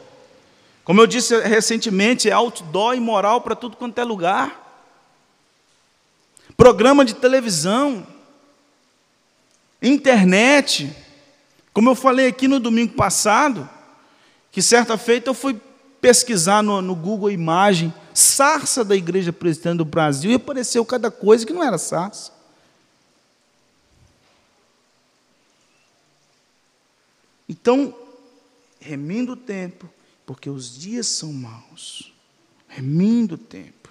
Como 0.84 1.02
eu 1.02 1.08
disse 1.08 1.38
recentemente, 1.42 2.30
é 2.30 2.34
outdoor 2.34 2.96
imoral 2.96 3.42
para 3.42 3.56
tudo 3.56 3.76
quanto 3.76 3.98
é 4.00 4.04
lugar. 4.04 4.65
Programa 6.58 7.04
de 7.04 7.16
televisão, 7.16 8.06
internet. 9.82 10.96
Como 11.74 11.90
eu 11.90 11.96
falei 11.96 12.28
aqui 12.28 12.48
no 12.48 12.60
domingo 12.60 12.94
passado, 12.94 13.70
que 14.52 14.62
certa 14.62 14.98
feita 14.98 15.30
eu 15.30 15.34
fui 15.34 15.60
pesquisar 16.00 16.62
no, 16.64 16.82
no 16.82 16.96
Google 16.96 17.32
Imagem, 17.32 17.94
sarça 18.14 18.86
da 18.86 18.96
Igreja 18.96 19.34
Presbiteriana 19.34 19.80
do 19.80 19.86
Brasil, 19.86 20.32
e 20.32 20.36
apareceu 20.36 20.86
cada 20.86 21.12
coisa 21.12 21.46
que 21.46 21.52
não 21.52 21.64
era 21.64 21.78
sarça. 21.78 22.32
Então, 27.50 27.94
remindo 28.80 29.34
o 29.34 29.38
tempo, 29.38 29.90
porque 30.26 30.50
os 30.50 30.78
dias 30.78 31.08
são 31.08 31.34
maus. 31.34 32.14
Remindo 32.68 33.36
o 33.36 33.38
tempo. 33.38 33.90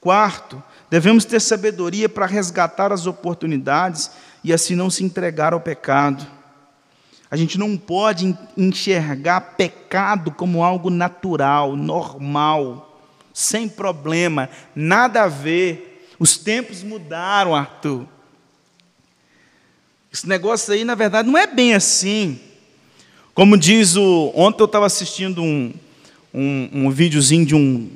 Quarto, 0.00 0.62
devemos 0.90 1.24
ter 1.24 1.40
sabedoria 1.40 2.08
para 2.08 2.26
resgatar 2.26 2.92
as 2.92 3.06
oportunidades 3.06 4.10
e 4.42 4.52
assim 4.52 4.74
não 4.74 4.90
se 4.90 5.02
entregar 5.02 5.52
ao 5.52 5.60
pecado. 5.60 6.26
A 7.30 7.36
gente 7.36 7.58
não 7.58 7.76
pode 7.76 8.36
enxergar 8.56 9.40
pecado 9.56 10.30
como 10.30 10.62
algo 10.62 10.90
natural, 10.90 11.74
normal, 11.74 13.02
sem 13.32 13.68
problema, 13.68 14.48
nada 14.74 15.24
a 15.24 15.28
ver. 15.28 16.06
Os 16.18 16.36
tempos 16.36 16.82
mudaram, 16.82 17.56
Arthur. 17.56 18.06
Esse 20.12 20.28
negócio 20.28 20.72
aí, 20.72 20.84
na 20.84 20.94
verdade, 20.94 21.28
não 21.28 21.36
é 21.36 21.44
bem 21.44 21.74
assim. 21.74 22.38
Como 23.34 23.58
diz 23.58 23.96
o. 23.96 24.30
Ontem 24.32 24.62
eu 24.62 24.66
estava 24.66 24.86
assistindo 24.86 25.42
um, 25.42 25.74
um, 26.32 26.70
um 26.72 26.90
videozinho 26.90 27.44
de 27.44 27.54
um, 27.56 27.90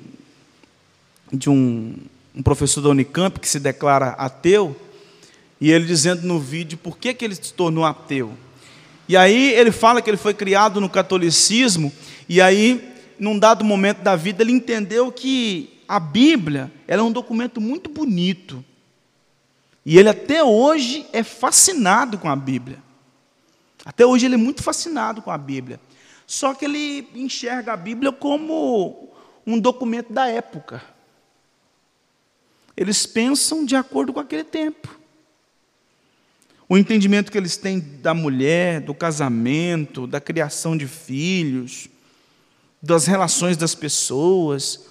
de 1.32 1.48
um, 1.48 1.94
um 2.38 2.42
professor 2.42 2.80
da 2.80 2.90
Unicamp 2.90 3.40
que 3.40 3.48
se 3.48 3.58
declara 3.58 4.10
ateu, 4.10 4.76
e 5.60 5.72
ele 5.72 5.84
dizendo 5.84 6.22
no 6.22 6.38
vídeo 6.38 6.78
por 6.78 6.96
que, 6.96 7.12
que 7.12 7.24
ele 7.24 7.34
se 7.34 7.52
tornou 7.52 7.84
ateu. 7.84 8.32
E 9.08 9.16
aí 9.16 9.52
ele 9.54 9.72
fala 9.72 10.00
que 10.00 10.08
ele 10.08 10.16
foi 10.16 10.32
criado 10.32 10.80
no 10.80 10.88
catolicismo, 10.88 11.92
e 12.28 12.40
aí, 12.40 12.94
num 13.18 13.36
dado 13.36 13.64
momento 13.64 14.02
da 14.02 14.14
vida, 14.14 14.44
ele 14.44 14.52
entendeu 14.52 15.10
que 15.10 15.82
a 15.88 15.98
Bíblia 15.98 16.70
é 16.86 17.00
um 17.02 17.10
documento 17.10 17.60
muito 17.60 17.90
bonito. 17.90 18.64
E 19.84 19.98
ele 19.98 20.08
até 20.08 20.44
hoje 20.44 21.06
é 21.12 21.24
fascinado 21.24 22.18
com 22.18 22.28
a 22.28 22.36
Bíblia. 22.36 22.78
Até 23.84 24.06
hoje 24.06 24.26
ele 24.26 24.34
é 24.34 24.38
muito 24.38 24.62
fascinado 24.62 25.22
com 25.22 25.30
a 25.32 25.38
Bíblia. 25.38 25.80
Só 26.24 26.54
que 26.54 26.66
ele 26.66 27.08
enxerga 27.16 27.72
a 27.72 27.76
Bíblia 27.76 28.12
como 28.12 29.10
um 29.44 29.58
documento 29.58 30.12
da 30.12 30.28
época. 30.28 30.97
Eles 32.78 33.04
pensam 33.06 33.64
de 33.64 33.74
acordo 33.74 34.12
com 34.12 34.20
aquele 34.20 34.44
tempo. 34.44 34.96
O 36.68 36.78
entendimento 36.78 37.32
que 37.32 37.36
eles 37.36 37.56
têm 37.56 37.80
da 37.80 38.14
mulher, 38.14 38.80
do 38.80 38.94
casamento, 38.94 40.06
da 40.06 40.20
criação 40.20 40.76
de 40.76 40.86
filhos, 40.86 41.88
das 42.80 43.04
relações 43.04 43.56
das 43.56 43.74
pessoas. 43.74 44.86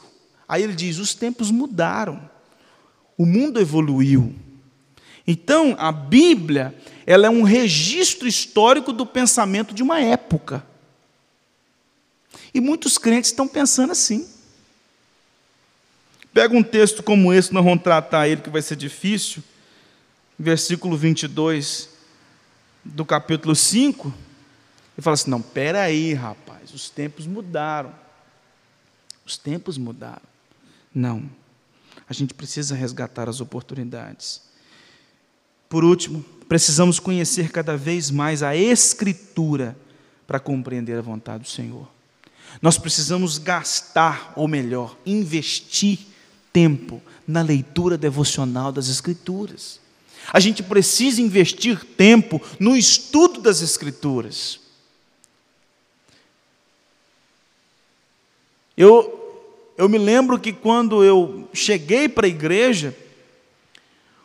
Aí 0.50 0.64
ele 0.64 0.76
diz: 0.76 0.98
os 0.98 1.16
tempos 1.16 1.50
mudaram, 1.50 2.30
o 3.18 3.26
mundo 3.26 3.58
evoluiu. 3.58 4.36
Então, 5.26 5.74
a 5.80 5.90
Bíblia, 5.90 6.76
ela 7.06 7.28
é 7.28 7.30
um 7.30 7.44
registro 7.44 8.28
histórico 8.28 8.92
do 8.92 9.06
pensamento 9.06 9.74
de 9.74 9.82
uma 9.82 10.02
época. 10.02 10.62
E 12.54 12.60
muitos 12.60 12.98
crentes 12.98 13.32
estão 13.32 13.48
pensando 13.48 13.94
assim. 13.94 14.28
Pega 16.38 16.56
um 16.56 16.62
texto 16.62 17.02
como 17.02 17.34
esse, 17.34 17.52
nós 17.52 17.66
vamos 17.66 17.82
tratar 17.82 18.28
ele, 18.28 18.42
que 18.42 18.50
vai 18.52 18.62
ser 18.62 18.76
difícil, 18.76 19.42
versículo 20.38 20.96
22 20.96 21.90
do 22.86 23.04
capítulo 23.04 23.56
5, 23.56 24.14
e 24.96 25.02
fala 25.02 25.16
assim: 25.16 25.32
não, 25.32 25.44
aí, 25.82 26.14
rapaz, 26.14 26.72
os 26.76 26.92
tempos 26.92 27.26
mudaram. 27.26 27.92
Os 29.26 29.36
tempos 29.36 29.80
mudaram. 29.80 30.22
Não, 30.94 31.28
a 32.08 32.14
gente 32.14 32.36
precisa 32.36 32.76
resgatar 32.76 33.28
as 33.28 33.42
oportunidades. 33.42 34.44
Por 35.68 35.84
último, 35.84 36.24
precisamos 36.48 37.00
conhecer 37.00 37.52
cada 37.52 37.76
vez 37.76 38.12
mais 38.12 38.44
a 38.44 38.56
Escritura 38.56 39.76
para 40.28 40.40
compreender 40.40 41.00
a 41.00 41.02
vontade 41.02 41.46
do 41.46 41.50
Senhor. 41.50 41.90
Nós 42.62 42.78
precisamos 42.78 43.40
gastar, 43.40 44.34
ou 44.36 44.48
melhor, 44.48 44.96
investir 45.04 46.16
tempo 46.58 47.00
na 47.28 47.44
leitura 47.44 47.96
devocional 47.96 48.72
das 48.72 48.88
Escrituras. 48.90 49.80
A 50.34 50.40
gente 50.40 50.64
precisa 50.64 51.22
investir 51.22 51.86
tempo 51.86 52.42
no 52.60 52.76
estudo 52.76 53.40
das 53.40 53.62
Escrituras. 53.62 54.60
Eu, 58.76 59.54
eu 59.78 59.88
me 59.88 60.00
lembro 60.00 60.40
que 60.40 60.52
quando 60.52 61.04
eu 61.04 61.48
cheguei 61.54 62.10
para 62.10 62.26
a 62.26 62.30
igreja, 62.30 62.98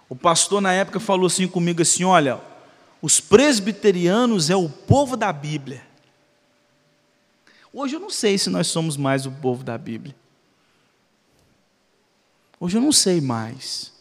o 0.08 0.16
pastor 0.16 0.62
na 0.62 0.72
época 0.72 0.98
falou 0.98 1.26
assim 1.26 1.46
comigo 1.46 1.82
assim: 1.82 2.02
olha, 2.02 2.40
os 3.02 3.20
presbiterianos 3.20 4.48
é 4.48 4.56
o 4.56 4.70
povo 4.70 5.18
da 5.18 5.30
Bíblia. 5.30 5.82
Hoje 7.74 7.96
eu 7.96 8.00
não 8.00 8.10
sei 8.10 8.38
se 8.38 8.48
nós 8.48 8.68
somos 8.68 8.96
mais 8.96 9.26
o 9.26 9.30
povo 9.30 9.62
da 9.62 9.76
Bíblia. 9.76 10.21
Hoje 12.62 12.78
eu 12.78 12.80
não 12.80 12.92
sei 12.92 13.20
mais. 13.20 13.92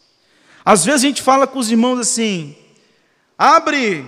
Às 0.64 0.84
vezes 0.84 1.02
a 1.02 1.08
gente 1.08 1.20
fala 1.20 1.48
com 1.48 1.58
os 1.58 1.68
irmãos 1.68 1.98
assim: 1.98 2.56
abre 3.36 4.06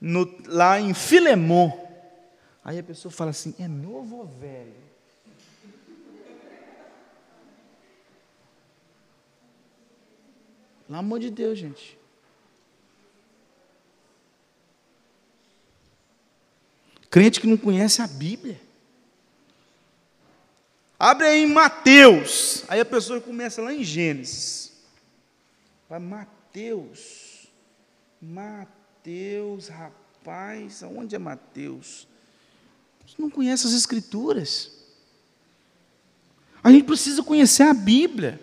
no, 0.00 0.26
lá 0.46 0.80
em 0.80 0.94
Filemon. 0.94 1.70
Aí 2.64 2.78
a 2.78 2.82
pessoa 2.82 3.12
fala 3.12 3.28
assim: 3.28 3.54
é 3.58 3.68
novo 3.68 4.16
ou 4.16 4.26
velho? 4.26 4.72
Pelo 10.86 10.98
amor 10.98 11.20
de 11.20 11.28
Deus, 11.28 11.58
gente. 11.58 11.98
Crente 17.10 17.38
que 17.38 17.46
não 17.46 17.58
conhece 17.58 18.00
a 18.00 18.06
Bíblia. 18.06 18.63
Abre 20.98 21.26
aí 21.26 21.42
em 21.42 21.52
Mateus. 21.52 22.64
Aí 22.68 22.80
a 22.80 22.84
pessoa 22.84 23.20
começa 23.20 23.60
lá 23.60 23.72
em 23.72 23.82
Gênesis. 23.82 24.72
Vai 25.88 25.98
Mateus. 25.98 27.48
Mateus, 28.20 29.68
rapaz, 29.68 30.82
aonde 30.82 31.14
é 31.14 31.18
Mateus? 31.18 32.06
Você 33.06 33.16
não 33.18 33.28
conhece 33.28 33.66
as 33.66 33.72
Escrituras. 33.74 34.72
A 36.62 36.72
gente 36.72 36.84
precisa 36.84 37.22
conhecer 37.22 37.64
a 37.64 37.74
Bíblia. 37.74 38.40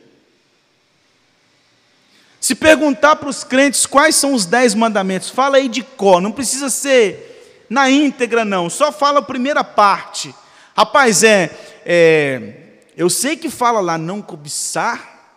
Se 2.40 2.54
perguntar 2.54 3.16
para 3.16 3.30
os 3.30 3.44
crentes 3.44 3.86
quais 3.86 4.16
são 4.16 4.34
os 4.34 4.46
dez 4.46 4.76
mandamentos, 4.76 5.30
fala 5.30 5.58
aí 5.58 5.68
de 5.68 5.84
cor, 5.84 6.22
não 6.22 6.32
precisa 6.32 6.70
ser 6.70 7.66
na 7.70 7.90
íntegra, 7.90 8.44
não, 8.44 8.70
só 8.70 8.92
fala 8.92 9.20
a 9.20 9.24
primeira 9.24 9.64
parte. 9.64 10.34
Rapaz, 10.76 11.24
é, 11.24 11.48
é 11.86 12.68
eu 12.96 13.10
sei 13.10 13.36
que 13.36 13.50
fala 13.50 13.80
lá 13.80 13.98
não 13.98 14.22
cobiçar, 14.22 15.34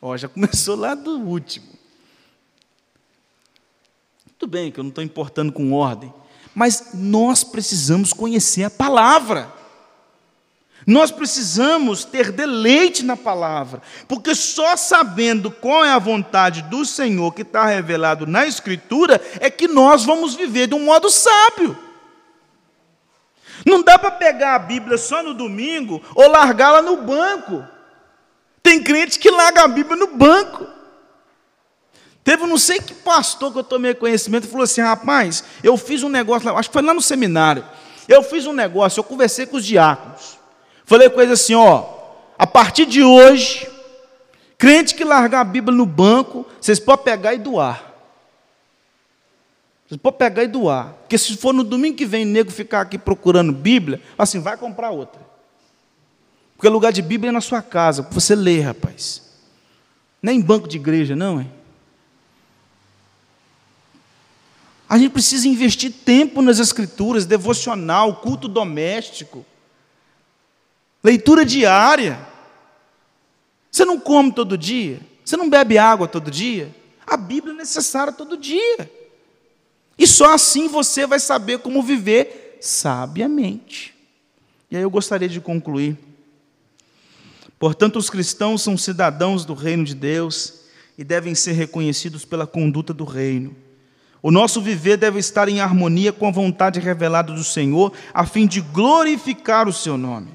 ó, 0.00 0.16
já 0.16 0.28
começou 0.30 0.76
lá 0.76 0.94
do 0.94 1.18
último. 1.18 1.66
Tudo 4.38 4.50
bem 4.50 4.70
que 4.70 4.78
eu 4.78 4.84
não 4.84 4.90
estou 4.90 5.04
importando 5.04 5.52
com 5.52 5.72
ordem, 5.72 6.12
mas 6.54 6.90
nós 6.94 7.44
precisamos 7.44 8.12
conhecer 8.12 8.64
a 8.64 8.70
palavra. 8.70 9.52
Nós 10.84 11.12
precisamos 11.12 12.04
ter 12.04 12.32
deleite 12.32 13.04
na 13.04 13.16
palavra, 13.16 13.80
porque 14.08 14.34
só 14.34 14.76
sabendo 14.76 15.48
qual 15.48 15.84
é 15.84 15.90
a 15.90 15.98
vontade 15.98 16.62
do 16.62 16.84
Senhor 16.84 17.32
que 17.32 17.42
está 17.42 17.66
revelado 17.66 18.26
na 18.26 18.46
Escritura 18.46 19.20
é 19.40 19.48
que 19.48 19.68
nós 19.68 20.04
vamos 20.04 20.34
viver 20.34 20.66
de 20.66 20.74
um 20.74 20.84
modo 20.84 21.08
sábio. 21.08 21.78
Não 23.66 23.82
dá 23.82 23.98
para 23.98 24.10
pegar 24.10 24.54
a 24.54 24.58
Bíblia 24.58 24.96
só 24.98 25.22
no 25.22 25.34
domingo 25.34 26.02
ou 26.14 26.28
largá-la 26.28 26.82
no 26.82 26.96
banco. 26.98 27.64
Tem 28.62 28.82
crente 28.82 29.18
que 29.18 29.30
larga 29.30 29.62
a 29.62 29.68
Bíblia 29.68 29.96
no 29.96 30.16
banco. 30.16 30.66
Teve 32.24 32.46
não 32.46 32.56
sei 32.56 32.78
que 32.78 32.94
pastor 32.94 33.52
que 33.52 33.58
eu 33.58 33.64
tomei 33.64 33.94
conhecimento 33.94 34.44
e 34.44 34.50
falou 34.50 34.64
assim: 34.64 34.80
rapaz, 34.80 35.44
eu 35.62 35.76
fiz 35.76 36.02
um 36.02 36.08
negócio, 36.08 36.56
acho 36.56 36.68
que 36.68 36.72
foi 36.72 36.82
lá 36.82 36.94
no 36.94 37.02
seminário. 37.02 37.64
Eu 38.08 38.22
fiz 38.22 38.46
um 38.46 38.52
negócio, 38.52 39.00
eu 39.00 39.04
conversei 39.04 39.46
com 39.46 39.56
os 39.56 39.64
diáconos. 39.64 40.38
Falei 40.84 41.08
eles 41.08 41.30
assim: 41.30 41.54
ó, 41.54 41.84
a 42.38 42.46
partir 42.46 42.86
de 42.86 43.02
hoje, 43.02 43.68
crente 44.56 44.94
que 44.94 45.04
largar 45.04 45.40
a 45.40 45.44
Bíblia 45.44 45.76
no 45.76 45.86
banco, 45.86 46.46
vocês 46.60 46.78
podem 46.78 47.04
pegar 47.04 47.34
e 47.34 47.38
doar. 47.38 47.91
Vocês 49.92 50.00
podem 50.00 50.18
pegar 50.18 50.42
e 50.42 50.48
doar. 50.48 50.94
Porque 51.02 51.18
se 51.18 51.36
for 51.36 51.52
no 51.52 51.62
domingo 51.62 51.98
que 51.98 52.06
vem, 52.06 52.24
nego 52.24 52.50
ficar 52.50 52.80
aqui 52.80 52.96
procurando 52.96 53.52
Bíblia, 53.52 54.00
assim, 54.16 54.40
vai 54.40 54.56
comprar 54.56 54.88
outra. 54.88 55.20
Porque 56.56 56.66
lugar 56.66 56.90
de 56.92 57.02
Bíblia 57.02 57.28
é 57.28 57.32
na 57.32 57.42
sua 57.42 57.60
casa, 57.60 58.00
você 58.10 58.34
lê, 58.34 58.60
rapaz. 58.60 59.20
Nem 60.22 60.38
em 60.38 60.40
banco 60.40 60.66
de 60.66 60.78
igreja, 60.78 61.14
não, 61.14 61.40
é? 61.40 61.46
A 64.88 64.96
gente 64.96 65.10
precisa 65.10 65.46
investir 65.46 65.92
tempo 65.92 66.40
nas 66.40 66.58
escrituras, 66.58 67.26
devocional, 67.26 68.16
culto 68.16 68.48
doméstico, 68.48 69.44
leitura 71.04 71.44
diária. 71.44 72.18
Você 73.70 73.84
não 73.84 74.00
come 74.00 74.32
todo 74.32 74.56
dia? 74.56 75.00
Você 75.22 75.36
não 75.36 75.50
bebe 75.50 75.76
água 75.76 76.08
todo 76.08 76.30
dia? 76.30 76.74
A 77.06 77.14
Bíblia 77.14 77.52
é 77.52 77.56
necessária 77.58 78.10
todo 78.10 78.38
dia. 78.38 79.01
E 79.98 80.06
só 80.06 80.34
assim 80.34 80.68
você 80.68 81.06
vai 81.06 81.20
saber 81.20 81.58
como 81.58 81.82
viver 81.82 82.58
sabiamente. 82.60 83.94
E 84.70 84.76
aí 84.76 84.82
eu 84.82 84.90
gostaria 84.90 85.28
de 85.28 85.40
concluir. 85.40 85.98
Portanto, 87.58 87.96
os 87.96 88.10
cristãos 88.10 88.62
são 88.62 88.76
cidadãos 88.76 89.44
do 89.44 89.54
reino 89.54 89.84
de 89.84 89.94
Deus 89.94 90.62
e 90.96 91.04
devem 91.04 91.34
ser 91.34 91.52
reconhecidos 91.52 92.24
pela 92.24 92.46
conduta 92.46 92.92
do 92.92 93.04
reino. 93.04 93.54
O 94.22 94.30
nosso 94.30 94.60
viver 94.60 94.96
deve 94.96 95.18
estar 95.18 95.48
em 95.48 95.60
harmonia 95.60 96.12
com 96.12 96.26
a 96.26 96.30
vontade 96.30 96.78
revelada 96.78 97.32
do 97.32 97.42
Senhor, 97.42 97.92
a 98.14 98.24
fim 98.24 98.46
de 98.46 98.60
glorificar 98.60 99.68
o 99.68 99.72
seu 99.72 99.98
nome. 99.98 100.30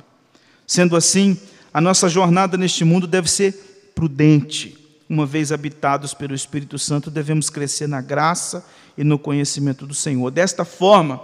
Sendo 0.66 0.96
assim, 0.96 1.40
a 1.74 1.80
nossa 1.80 2.10
jornada 2.10 2.58
neste 2.58 2.84
mundo 2.84 3.08
deve 3.08 3.30
ser 3.30 3.92
prudente. 3.96 4.78
Uma 5.10 5.26
vez 5.26 5.54
habitados 5.54 6.14
pelo 6.14 6.36
Espírito 6.36 6.78
Santo, 6.78 7.10
devemos 7.10 7.50
crescer 7.50 7.88
na 7.88 8.02
graça 8.02 8.66
e 8.98 9.04
no 9.04 9.20
conhecimento 9.20 9.86
do 9.86 9.94
Senhor. 9.94 10.32
Desta 10.32 10.66
forma, 10.66 11.22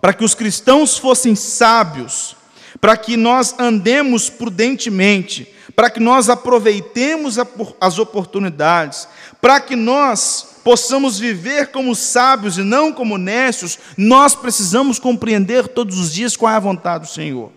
para 0.00 0.12
que 0.12 0.24
os 0.24 0.34
cristãos 0.34 0.98
fossem 0.98 1.36
sábios, 1.36 2.36
para 2.80 2.96
que 2.96 3.16
nós 3.16 3.54
andemos 3.58 4.28
prudentemente, 4.28 5.48
para 5.76 5.88
que 5.88 6.00
nós 6.00 6.28
aproveitemos 6.28 7.36
as 7.80 7.98
oportunidades, 7.98 9.06
para 9.40 9.60
que 9.60 9.76
nós 9.76 10.56
possamos 10.64 11.18
viver 11.18 11.68
como 11.68 11.94
sábios 11.94 12.58
e 12.58 12.62
não 12.62 12.92
como 12.92 13.18
nécios, 13.18 13.78
nós 13.96 14.34
precisamos 14.34 14.98
compreender 14.98 15.68
todos 15.68 15.98
os 15.98 16.12
dias 16.12 16.36
qual 16.36 16.52
é 16.52 16.56
a 16.56 16.60
vontade 16.60 17.04
do 17.04 17.10
Senhor. 17.10 17.52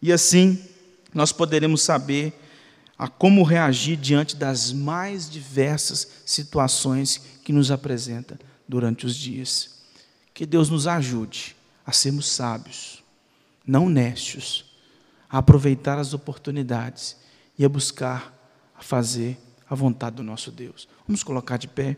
E 0.00 0.12
assim, 0.12 0.58
nós 1.12 1.32
poderemos 1.32 1.82
saber 1.82 2.32
a 2.98 3.08
como 3.08 3.42
reagir 3.42 3.96
diante 3.96 4.36
das 4.36 4.72
mais 4.72 5.28
diversas 5.28 6.08
situações 6.24 7.20
que 7.42 7.52
nos 7.52 7.70
apresenta 7.70 8.38
durante 8.68 9.06
os 9.06 9.16
dias. 9.16 9.82
Que 10.32 10.44
Deus 10.44 10.68
nos 10.68 10.86
ajude 10.86 11.56
a 11.86 11.92
sermos 11.92 12.26
sábios, 12.28 13.02
não 13.66 13.88
nécios, 13.88 14.76
a 15.28 15.38
aproveitar 15.38 15.98
as 15.98 16.14
oportunidades 16.14 17.16
e 17.58 17.64
a 17.64 17.68
buscar 17.68 18.32
a 18.76 18.82
fazer 18.82 19.38
a 19.68 19.74
vontade 19.74 20.16
do 20.16 20.22
nosso 20.22 20.50
Deus. 20.50 20.88
Vamos 21.06 21.22
colocar 21.22 21.56
de 21.56 21.68
pé. 21.68 21.96